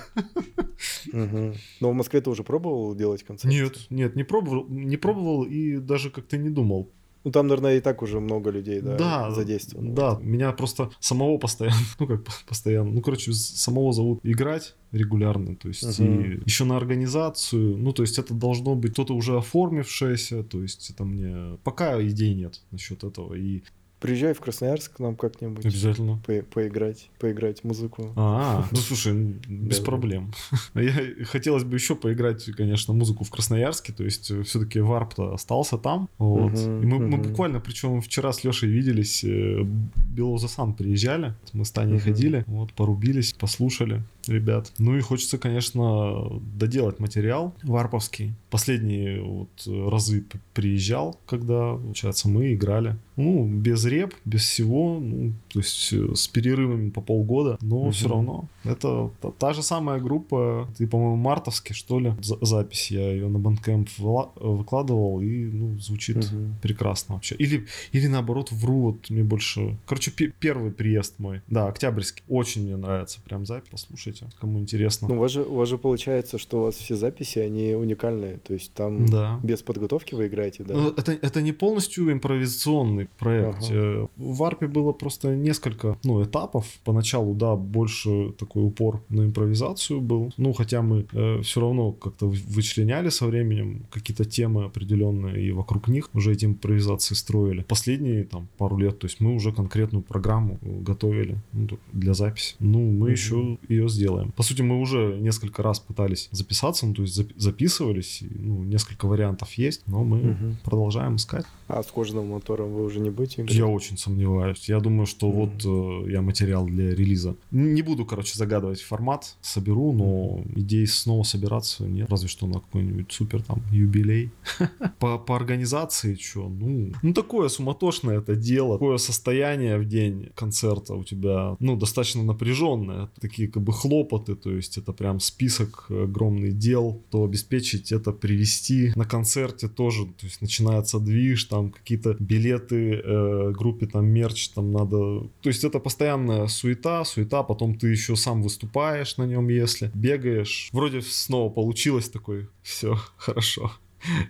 [1.11, 1.55] Мгм.
[1.81, 3.51] Но в Москве ты уже пробовал делать концерт?
[3.51, 6.93] Нет, нет, не пробовал, не пробовал и даже как-то не думал.
[7.25, 9.95] Ну там, наверное, и так уже много людей, да, да, задействовано.
[9.95, 15.57] Да, меня просто самого постоянно, ну как по- постоянно, ну короче, самого зовут играть регулярно,
[15.57, 16.21] то есть Мгм.
[16.23, 20.91] и еще на организацию, ну то есть это должно быть кто-то уже оформившееся, то есть
[20.91, 23.63] это мне пока идей нет насчет этого и
[24.03, 25.65] Приезжай в Красноярск к нам как-нибудь.
[25.65, 26.21] обязательно.
[26.27, 28.13] по- поиграть, поиграть музыку.
[28.17, 29.15] А, ну слушай,
[29.49, 30.33] без проблем.
[30.75, 30.93] Я
[31.25, 36.59] хотелось бы еще поиграть, конечно, музыку в Красноярске, то есть все-таки варп-то остался там, вот.
[36.59, 39.63] И мы, буквально, причем вчера с Лешей виделись, э,
[40.09, 44.73] Белозасан приезжали, мы с Таней ходили, вот, порубились, послушали ребят.
[44.79, 48.33] Ну и хочется, конечно, доделать материал варповский.
[48.51, 52.97] Последние вот разы п- приезжал, когда, получается, мы играли.
[53.17, 57.93] Ну, без реп, без всего, ну, то есть э, с перерывами по полгода, но Мгм.
[57.93, 58.49] все равно.
[58.65, 63.39] Это та, же самая группа, ты, по-моему, мартовский, что ли, за- запись, я ее на
[63.39, 63.89] Bandcamp
[64.37, 66.57] выкладывал, и, ну, звучит Мгм.
[66.63, 67.35] прекрасно вообще.
[67.37, 69.77] Или, или наоборот, вру, вот мне больше...
[69.87, 75.09] Короче, пе- первый приезд мой, да, октябрьский, очень мне нравится прям запись, послушайте, кому интересно.
[75.09, 78.39] Ну, у вас, же, у вас же получается, что у вас все записи, они уникальные.
[78.39, 79.41] То есть там да.
[79.43, 80.75] без подготовки вы играете, да?
[80.75, 83.63] Ну, это, это не полностью импровизационный проект.
[83.65, 83.75] Ага.
[83.75, 86.67] Э, В Варпе было просто несколько ну, этапов.
[86.85, 90.33] Поначалу, да, больше такой упор на импровизацию был.
[90.37, 91.07] Ну, хотя мы
[91.43, 96.45] все равно как-то вы- вычленяли со временем какие-то темы определенные и вокруг них уже эти
[96.47, 97.63] импровизации строили.
[97.69, 102.55] Последние там пару лет, то есть мы уже конкретную программу э, готовили ну, для записи.
[102.61, 103.13] Ну, мы Мгм.
[103.13, 104.33] еще ее сделаем.
[104.33, 108.63] По сути, мы уже несколько раз пытались записаться, ну, то есть запи- записывались, и, ну,
[108.65, 110.57] несколько вариантов есть, но мы Мгм.
[110.65, 111.45] продолжаем искать.
[111.69, 113.45] А с кожаным мотором вы уже не будете?
[113.49, 114.69] Я очень сомневаюсь.
[114.69, 115.37] Я думаю, что Мгм.
[115.37, 117.35] вот э, я материал для релиза.
[117.51, 119.37] Не буду, короче, загадывать формат.
[119.41, 122.11] Соберу, но идей снова собираться нет.
[122.11, 124.31] Разве что на какой-нибудь супер там юбилей.
[124.99, 126.49] По, по организации что?
[126.49, 128.79] Ну, ну, такое суматошное это дело.
[128.79, 133.09] Такое состояние в день концерта у тебя, ну, достаточно напряженное.
[133.21, 138.93] Такие как бы хлопоты, то есть это прям список огромный дел, то обеспечить это привести
[138.97, 144.73] на концерте тоже, то есть начинается движ, там какие-то билеты э, группе, там мерч, там
[144.73, 149.91] надо, то есть это постоянная суета, суета, потом ты еще сам выступаешь на нем, если
[149.95, 153.73] бегаешь, вроде снова получилось такой, все хорошо.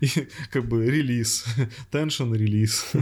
[0.01, 0.09] И
[0.51, 1.47] как бы релиз,
[1.91, 2.93] теншн релиз.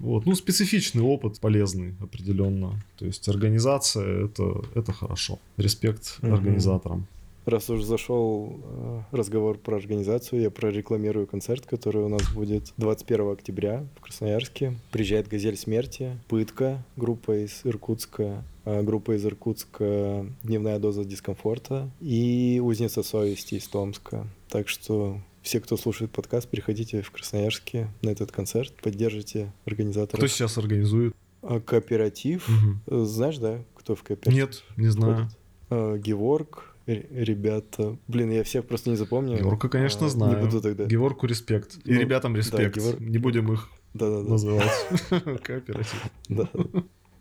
[0.00, 0.26] Вот.
[0.26, 2.80] Ну, специфичный опыт, полезный определенно.
[2.98, 5.38] То есть организация это, это хорошо.
[5.56, 6.34] Респект Мгм.
[6.34, 7.06] организаторам.
[7.44, 13.32] Раз уж зашел э, разговор про организацию, я прорекламирую концерт, который у нас будет 21
[13.32, 14.74] октября в Красноярске.
[14.90, 18.44] Приезжает «Газель смерти», «Пытка», группа из Иркутска,
[18.82, 24.26] группа из Иркутска «Дневная доза дискомфорта» и «Узница совести» из Томска.
[24.48, 30.18] Так что все, кто слушает подкаст, приходите в Красноярске на этот концерт, поддержите организаторов.
[30.18, 31.14] Кто сейчас организует?
[31.42, 32.48] А, Кооператив.
[32.88, 34.34] Э, Знаешь, да, кто в кооператив?
[34.34, 35.14] Нет, не знаю.
[35.14, 35.38] входит?
[35.70, 37.96] А, Геворг, ребята.
[38.08, 39.38] Блин, я всех просто не запомню.
[39.38, 40.36] Георга, конечно, А, знаю.
[40.38, 40.84] Не буду тогда.
[40.86, 41.78] Георгу респект.
[41.84, 42.76] И Ну, ребятам да, респект.
[42.76, 44.28] Георг- Не будем их Да-да-да.
[44.28, 44.70] называть.
[45.42, 46.06] Кооператив.
[46.28, 46.48] Да.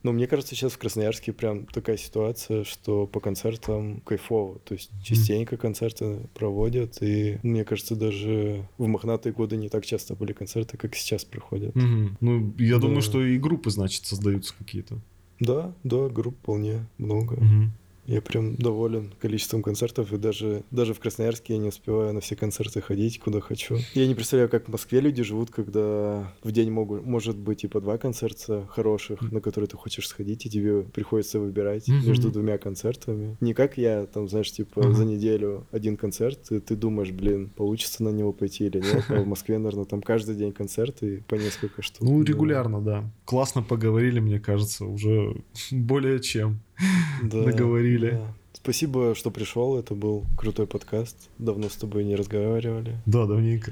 [0.04, 4.60] Ну, мне кажется, сейчас в Красноярске прям такая ситуация, что по концертам кайфово.
[4.60, 10.16] То есть частенько концерты проводят, и мне кажется, даже в мохнатые годы не так часто
[10.16, 11.76] были концерты, как сейчас проходят.
[11.76, 12.18] Мгм.
[12.22, 12.82] Ну, я Да.
[12.82, 15.00] думаю, что и группы, значит, создаются какие-то.
[15.39, 17.36] Да, да, групп вполне много.
[17.36, 17.72] Мгм.
[18.08, 22.36] Я прям доволен количеством концертов, и даже, даже в Красноярске я не успеваю на все
[22.38, 23.80] концерты ходить, куда хочу.
[23.93, 27.68] Я не представляю, как в Москве люди живут, когда в день могут, может быть и
[27.68, 32.08] по два концерта хороших, на которые ты хочешь сходить, и тебе приходится выбирать Мгм.
[32.08, 33.38] между двумя концертами.
[33.41, 34.93] Не как я, там, знаешь, типа Ага.
[34.93, 39.03] за неделю один концерт, и ты думаешь, блин, получится на него пойти или нет.
[39.10, 42.08] А в Москве, наверное, там каждый день концерты и по несколько штук.
[42.08, 43.12] Ну, регулярно, да.
[43.26, 45.36] Классно поговорили, мне кажется, уже
[45.72, 46.62] более чем.
[47.23, 48.11] Да, Договорили.
[48.11, 48.34] да.
[48.53, 49.78] Спасибо, что пришел.
[49.80, 51.30] Это был крутой подкаст.
[51.38, 52.97] Давно с тобой не разговаривали.
[53.05, 53.71] Да, давненько.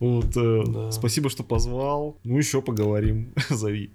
[0.00, 0.90] Вот, э, Да.
[0.92, 2.16] спасибо, что позвал.
[2.24, 3.32] Ну, еще поговорим.
[3.50, 3.90] Зови.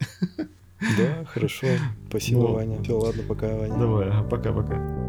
[0.97, 1.67] Да, хорошо.
[2.09, 2.83] Спасибо, Ну, Ваня.
[2.83, 3.77] Все, ладно, пока, Ваня.
[3.77, 5.07] Давай, пока-пока.